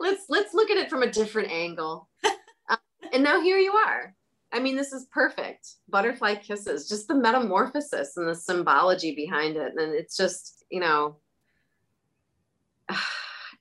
let's 0.01 0.25
let's 0.29 0.55
look 0.55 0.71
at 0.71 0.77
it 0.77 0.91
from 0.91 1.03
a 1.03 1.11
different 1.11 1.51
angle. 1.51 2.09
Uh, 2.69 2.77
and 3.13 3.23
now 3.23 3.41
here 3.41 3.59
you 3.59 3.73
are. 3.73 4.15
I 4.53 4.61
mean, 4.61 4.77
this 4.77 4.93
is 4.93 5.07
perfect. 5.13 5.69
Butterfly 5.91 6.37
kisses, 6.37 6.89
just 6.89 7.07
the 7.07 7.15
metamorphosis 7.15 8.17
and 8.17 8.27
the 8.27 8.35
symbology 8.35 9.15
behind 9.15 9.57
it. 9.57 9.73
And 9.77 9.93
it's 9.95 10.17
just, 10.17 10.65
you 10.71 10.81
know, 10.81 11.17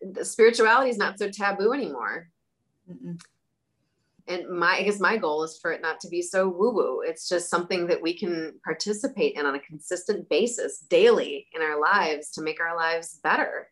the 0.01 0.23
spirituality 0.23 0.89
is 0.89 0.97
not 0.97 1.19
so 1.19 1.29
taboo 1.29 1.73
anymore. 1.73 2.29
Mm-mm 2.89 3.19
and 4.28 4.48
my 4.50 4.78
i 4.78 4.84
guess 4.84 5.00
my 5.00 5.18
goal 5.18 5.44
is 5.44 5.58
for 5.62 5.72
it 5.72 5.82
not 5.82 6.00
to 6.00 6.08
be 6.08 6.22
so 6.22 6.48
woo 6.48 6.72
woo 6.72 7.02
it's 7.02 7.28
just 7.28 7.50
something 7.50 7.88
that 7.88 8.02
we 8.02 8.18
can 8.18 8.54
participate 8.63 9.36
in 9.36 9.46
on 9.46 9.56
a 9.56 9.60
consistent 9.60 10.28
basis 10.30 10.80
daily 10.90 11.48
in 11.56 11.62
our 11.62 11.80
lives 11.80 12.32
to 12.32 12.42
make 12.42 12.60
our 12.60 12.76
lives 12.76 13.20
better 13.24 13.70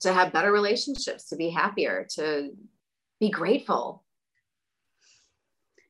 to 0.00 0.12
have 0.12 0.32
better 0.32 0.52
relationships 0.52 1.28
to 1.28 1.36
be 1.36 1.50
happier 1.50 2.06
to 2.08 2.50
be 3.18 3.28
grateful. 3.30 4.02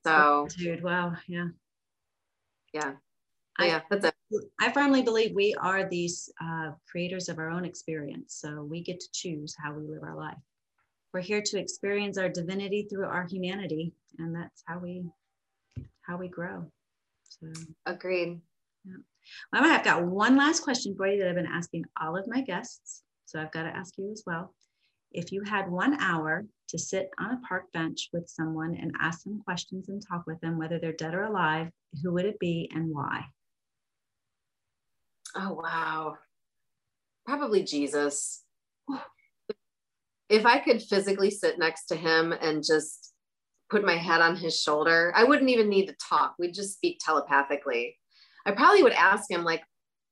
So 0.05 0.49
dude 0.57 0.83
wow 0.83 1.15
yeah. 1.29 1.49
Yeah. 2.73 2.93
I, 3.59 3.67
yeah 3.67 3.81
that's 3.91 4.05
it 4.07 4.15
i 4.61 4.73
firmly 4.73 5.03
believe 5.03 5.35
we 5.35 5.55
are 5.61 5.89
these 5.89 6.33
uh, 6.41 6.71
creators 6.91 7.29
of 7.29 7.39
our 7.39 7.51
own 7.51 7.65
experience 7.65 8.39
so 8.41 8.63
we 8.63 8.83
get 8.83 9.01
to 9.01 9.09
choose 9.13 9.55
how 9.63 9.75
we 9.75 9.87
live 9.87 10.03
our 10.03 10.17
life 10.17 10.39
we're 11.13 11.21
here 11.21 11.43
to 11.43 11.59
experience 11.59 12.19
our 12.19 12.29
divinity 12.29 12.87
through 12.89 13.07
our 13.07 13.27
humanity 13.27 13.93
and 14.19 14.35
that's 14.35 14.63
how 14.67 14.79
we 14.79 15.05
how 16.03 16.17
we 16.17 16.29
grow. 16.29 16.71
So 17.25 17.47
agreed. 17.87 18.41
yeah. 18.85 18.97
well, 19.53 19.65
i've 19.65 19.85
got 19.85 20.05
one 20.05 20.37
last 20.37 20.63
question 20.63 20.95
for 20.97 21.07
you 21.07 21.21
that 21.21 21.29
i've 21.29 21.37
been 21.37 21.47
asking 21.47 21.85
all 22.01 22.17
of 22.17 22.27
my 22.27 22.41
guests 22.41 23.03
so 23.27 23.41
i've 23.41 23.53
got 23.53 23.63
to 23.63 23.77
ask 23.77 23.97
you 23.99 24.11
as 24.11 24.23
well. 24.27 24.55
If 25.13 25.33
you 25.33 25.43
had 25.43 25.69
one 25.69 26.01
hour 26.01 26.45
to 26.69 26.79
sit 26.79 27.11
on 27.19 27.33
a 27.33 27.41
park 27.49 27.65
bench 27.73 28.11
with 28.13 28.29
someone 28.29 28.77
and 28.81 28.93
ask 29.01 29.25
them 29.25 29.43
questions 29.45 29.89
and 29.89 30.01
talk 30.07 30.23
with 30.27 30.41
them 30.41 30.57
whether 30.57 30.79
they're 30.79 30.93
dead 30.93 31.15
or 31.15 31.25
alive 31.25 31.69
who 32.03 32.13
would 32.13 32.27
it 32.27 32.39
be 32.39 32.71
and 32.75 32.95
why? 32.95 33.25
Oh 35.35 35.55
wow. 35.55 36.17
Probably 37.27 37.63
jesus 37.63 38.43
if 40.31 40.47
I 40.47 40.59
could 40.59 40.81
physically 40.81 41.31
sit 41.31 41.59
next 41.59 41.87
to 41.87 41.97
him 41.97 42.33
and 42.33 42.65
just 42.65 43.13
put 43.69 43.85
my 43.85 43.97
head 43.97 44.21
on 44.21 44.37
his 44.37 44.59
shoulder, 44.59 45.13
I 45.15 45.25
wouldn't 45.25 45.51
even 45.51 45.69
need 45.69 45.87
to 45.87 45.97
talk. 46.09 46.37
We'd 46.39 46.55
just 46.55 46.75
speak 46.75 47.01
telepathically. 47.05 47.99
I 48.47 48.53
probably 48.53 48.83
would 48.85 48.93
ask 48.93 49.31
him, 49.31 49.45
like, 49.45 49.63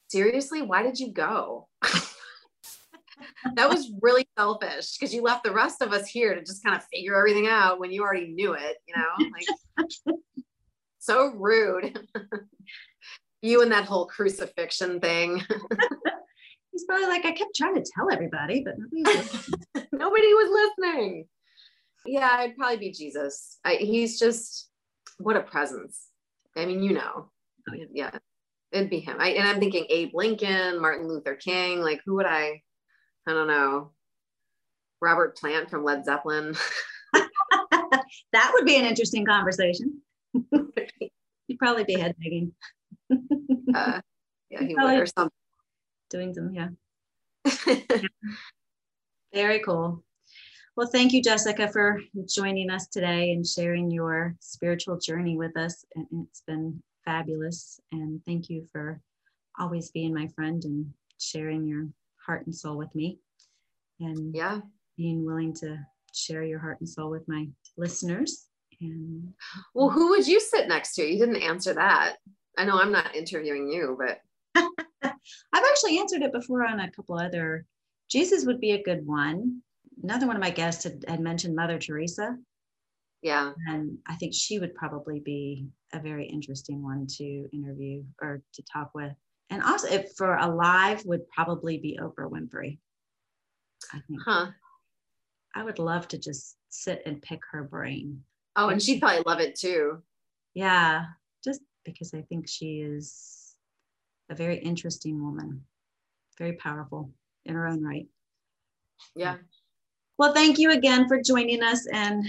seriously, 0.09 0.61
why 0.61 0.83
did 0.83 0.99
you 0.99 1.13
go? 1.13 1.69
that 3.55 3.69
was 3.69 3.93
really 4.03 4.29
selfish 4.37 4.99
because 4.99 5.15
you 5.15 5.23
left 5.23 5.45
the 5.45 5.53
rest 5.53 5.83
of 5.83 5.93
us 5.93 6.09
here 6.09 6.35
to 6.35 6.43
just 6.43 6.65
kind 6.65 6.77
of 6.77 6.85
figure 6.93 7.17
everything 7.17 7.47
out 7.47 7.79
when 7.79 7.93
you 7.93 8.03
already 8.03 8.29
knew 8.29 8.55
it, 8.55 8.77
you 8.87 8.95
know? 8.97 9.31
Like, 9.33 10.19
so 10.99 11.33
rude. 11.37 11.99
you 13.43 13.63
and 13.63 13.71
that 13.71 13.85
whole 13.85 14.07
crucifixion 14.07 15.01
thing. 15.01 15.43
He's 16.79 16.85
probably 16.85 17.09
like, 17.09 17.25
I 17.25 17.33
kept 17.33 17.57
trying 17.57 17.75
to 17.75 17.91
tell 17.93 18.09
everybody, 18.09 18.63
but 18.63 18.77
nobody 18.79 19.03
was 19.03 19.33
listening. 19.75 19.89
nobody 19.93 20.33
was 20.33 20.71
listening. 20.79 21.25
Yeah, 22.07 22.29
I'd 22.31 22.57
probably 22.57 22.77
be 22.77 22.93
Jesus. 22.93 23.59
I, 23.65 23.75
he's 23.75 24.17
just 24.17 24.71
what 25.19 25.35
a 25.35 25.41
presence. 25.41 26.07
I 26.57 26.67
mean, 26.67 26.85
you 26.85 26.93
know, 26.93 27.31
oh, 27.69 27.75
yeah. 27.75 27.87
yeah, 27.93 28.11
it'd 28.71 28.91
be 28.91 29.01
him. 29.01 29.17
I, 29.19 29.31
and 29.31 29.49
I'm 29.49 29.59
thinking 29.59 29.87
Abe 29.91 30.13
Lincoln, 30.15 30.81
Martin 30.81 31.09
Luther 31.09 31.35
King. 31.35 31.81
Like, 31.81 32.01
who 32.07 32.15
would 32.15 32.27
I? 32.27 32.63
I 33.27 33.33
don't 33.33 33.49
know. 33.49 33.91
Robert 35.03 35.37
Plant 35.37 35.71
from 35.71 35.83
Led 35.83 36.05
Zeppelin. 36.05 36.55
that 37.13 38.53
would 38.53 38.67
be 38.67 38.77
an 38.77 38.85
interesting 38.85 39.27
conversation. 39.27 40.01
He'd 41.49 41.59
probably 41.59 41.83
be 41.83 41.97
headbanging. 41.97 42.53
uh, 43.75 44.01
yeah, 44.49 44.63
he 44.63 44.77
would, 44.77 45.01
or 45.01 45.07
something 45.07 45.33
doing 46.11 46.33
them. 46.33 46.55
Yeah. 46.55 46.69
Very 49.35 49.61
cool. 49.61 50.03
Well, 50.77 50.87
thank 50.87 51.13
you, 51.13 51.23
Jessica, 51.23 51.69
for 51.69 52.01
joining 52.27 52.71
us 52.71 52.87
today 52.87 53.33
and 53.33 53.47
sharing 53.47 53.91
your 53.91 54.37
spiritual 54.39 54.99
journey 54.99 55.37
with 55.37 55.57
us. 55.57 55.85
And 55.97 56.07
it's 56.29 56.43
been 56.47 56.81
fabulous. 57.05 57.81
And 57.91 58.21
thank 58.27 58.49
you 58.49 58.65
for 58.71 59.01
always 59.59 59.91
being 59.91 60.15
my 60.15 60.29
friend 60.29 60.65
and 60.65 60.93
sharing 61.19 61.67
your 61.67 61.89
heart 62.25 62.47
and 62.47 62.55
soul 62.55 62.77
with 62.77 62.95
me. 62.95 63.19
And 64.01 64.35
yeah, 64.35 64.61
being 64.97 65.27
willing 65.27 65.53
to 65.55 65.79
share 66.15 66.45
your 66.45 66.61
heart 66.61 66.79
and 66.81 66.89
soul 66.89 67.11
with 67.11 67.27
my 67.29 67.49
listeners. 67.77 68.47
And 68.81 69.35
well, 69.75 69.91
who 69.91 70.11
would 70.11 70.29
you 70.29 70.39
sit 70.41 70.69
next 70.69 70.95
to? 70.95 71.03
You 71.03 71.19
didn't 71.19 71.43
answer 71.43 71.75
that. 71.75 72.17
I 72.57 72.65
know 72.65 72.79
I'm 72.79 72.93
not 72.93 73.17
interviewing 73.17 73.69
you, 73.69 73.99
but 73.99 74.21
I've 75.53 75.65
actually 75.65 75.99
answered 75.99 76.23
it 76.23 76.33
before 76.33 76.65
on 76.67 76.81
a 76.81 76.91
couple 76.91 77.19
other. 77.19 77.65
Jesus 78.11 78.45
would 78.47 78.61
be 78.61 78.73
a 78.73 78.83
good 78.83 79.07
one. 79.07 79.61
Another 80.03 80.27
one 80.27 80.37
of 80.37 80.43
my 80.43 80.51
guests 80.51 80.85
had, 80.85 81.05
had 81.09 81.21
mentioned 81.21 81.55
Mother 81.57 81.79
Teresa. 81.79 82.37
Yeah. 83.23 83.53
And 83.67 83.99
I 84.07 84.15
think 84.15 84.33
she 84.35 84.59
would 84.59 84.75
probably 84.75 85.21
be 85.21 85.67
a 85.93 85.99
very 85.99 86.27
interesting 86.27 86.83
one 86.83 87.07
to 87.17 87.49
interview 87.53 88.05
or 88.23 88.43
to 88.55 88.63
talk 88.73 88.91
with. 88.95 89.13
and 89.51 89.63
also 89.63 89.89
if 89.89 90.13
for 90.17 90.37
alive 90.37 91.05
would 91.07 91.29
probably 91.31 91.79
be 91.79 91.99
Oprah 92.01 92.31
Winfrey. 92.31 92.79
I 93.93 94.01
think. 94.07 94.21
Huh. 94.25 94.47
I 95.55 95.65
would 95.65 95.79
love 95.79 96.07
to 96.09 96.19
just 96.19 96.57
sit 96.69 97.03
and 97.07 97.23
pick 97.23 97.41
her 97.51 97.65
brain. 97.65 98.23
Oh, 98.57 98.69
and 98.69 98.83
she'd 98.83 99.01
probably 99.01 99.23
love 99.27 99.41
it 99.41 99.59
too. 99.59 100.03
Yeah, 100.55 101.07
just 101.45 101.61
because 101.85 102.13
I 102.15 102.23
think 102.23 102.49
she 102.49 102.81
is 102.81 103.38
a 104.29 104.35
very 104.35 104.59
interesting 104.59 105.23
woman, 105.23 105.63
very 106.39 106.55
powerful 106.55 107.11
in 107.45 107.55
her 107.55 107.67
own 107.67 107.83
right. 107.83 108.07
Yeah. 109.15 109.37
Well, 110.19 110.35
thank 110.35 110.59
you 110.59 110.73
again 110.73 111.07
for 111.09 111.23
joining 111.23 111.63
us, 111.63 111.87
and 111.93 112.27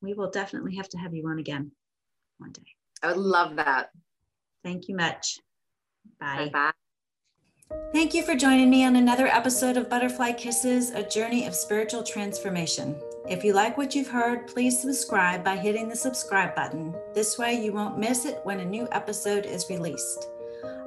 we 0.00 0.14
will 0.14 0.30
definitely 0.30 0.76
have 0.76 0.88
to 0.90 0.98
have 0.98 1.14
you 1.14 1.28
on 1.28 1.38
again 1.38 1.70
one 2.38 2.52
day. 2.52 2.62
I 3.02 3.08
would 3.08 3.18
love 3.18 3.56
that. 3.56 3.90
Thank 4.64 4.88
you 4.88 4.96
much. 4.96 5.38
Bye. 6.18 6.50
Bye. 6.52 6.72
Thank 7.92 8.14
you 8.14 8.22
for 8.22 8.36
joining 8.36 8.70
me 8.70 8.84
on 8.84 8.96
another 8.96 9.26
episode 9.26 9.76
of 9.76 9.90
Butterfly 9.90 10.32
Kisses, 10.32 10.90
a 10.90 11.02
journey 11.02 11.46
of 11.46 11.54
spiritual 11.54 12.02
transformation. 12.02 12.94
If 13.28 13.42
you 13.42 13.52
like 13.52 13.76
what 13.76 13.94
you've 13.94 14.08
heard, 14.08 14.46
please 14.46 14.80
subscribe 14.80 15.42
by 15.42 15.56
hitting 15.56 15.88
the 15.88 15.96
subscribe 15.96 16.54
button. 16.54 16.94
This 17.12 17.38
way, 17.38 17.54
you 17.54 17.72
won't 17.72 17.98
miss 17.98 18.24
it 18.24 18.40
when 18.44 18.60
a 18.60 18.64
new 18.64 18.86
episode 18.92 19.46
is 19.46 19.68
released. 19.68 20.28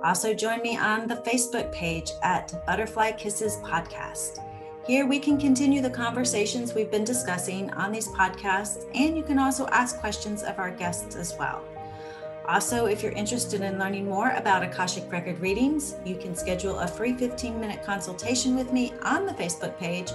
Also, 0.04 0.34
join 0.34 0.62
me 0.62 0.78
on 0.78 1.08
the 1.08 1.16
Facebook 1.16 1.72
page 1.72 2.12
at 2.24 2.54
Butterfly 2.66 3.12
Kisses 3.14 3.58
Podcast. 3.58 4.40
Here, 4.88 5.06
we 5.06 5.20
can 5.20 5.38
continue 5.38 5.82
the 5.82 5.90
conversations 5.90 6.74
we've 6.74 6.90
been 6.90 7.04
discussing 7.04 7.70
on 7.72 7.92
these 7.92 8.08
podcasts, 8.08 8.86
and 8.96 9.16
you 9.16 9.24
can 9.24 9.38
also 9.38 9.68
ask 9.68 10.00
questions 10.00 10.42
of 10.42 10.58
our 10.58 10.72
guests 10.72 11.16
as 11.16 11.36
well. 11.38 11.64
Also, 12.48 12.88
if 12.88 13.04
you're 13.04 13.12
interested 13.12 13.62
in 13.62 13.78
learning 13.78 14.06
more 14.06 14.32
about 14.32 14.64
Akashic 14.64 15.12
Record 15.12 15.40
readings, 15.40 15.96
you 16.06 16.16
can 16.16 16.34
schedule 16.34 16.80
a 16.80 16.88
free 16.88 17.14
15 17.14 17.60
minute 17.60 17.84
consultation 17.84 18.56
with 18.56 18.74
me 18.74 18.94
on 19.04 19.26
the 19.28 19.34
Facebook 19.34 19.78
page, 19.78 20.12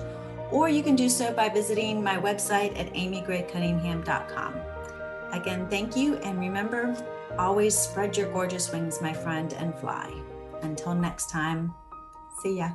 or 0.50 0.68
you 0.68 0.82
can 0.82 0.96
do 0.96 1.08
so 1.08 1.32
by 1.32 1.48
visiting 1.48 2.02
my 2.02 2.16
website 2.16 2.76
at 2.76 2.92
amygraycunningham.com. 2.94 4.54
Again, 5.32 5.68
thank 5.68 5.94
you, 5.94 6.16
and 6.16 6.40
remember 6.40 6.96
always 7.38 7.76
spread 7.76 8.16
your 8.16 8.30
gorgeous 8.32 8.72
wings, 8.72 9.00
my 9.00 9.12
friend, 9.12 9.52
and 9.54 9.74
fly. 9.74 10.12
Until 10.62 10.94
next 10.94 11.30
time, 11.30 11.74
see 12.42 12.58
ya. 12.58 12.70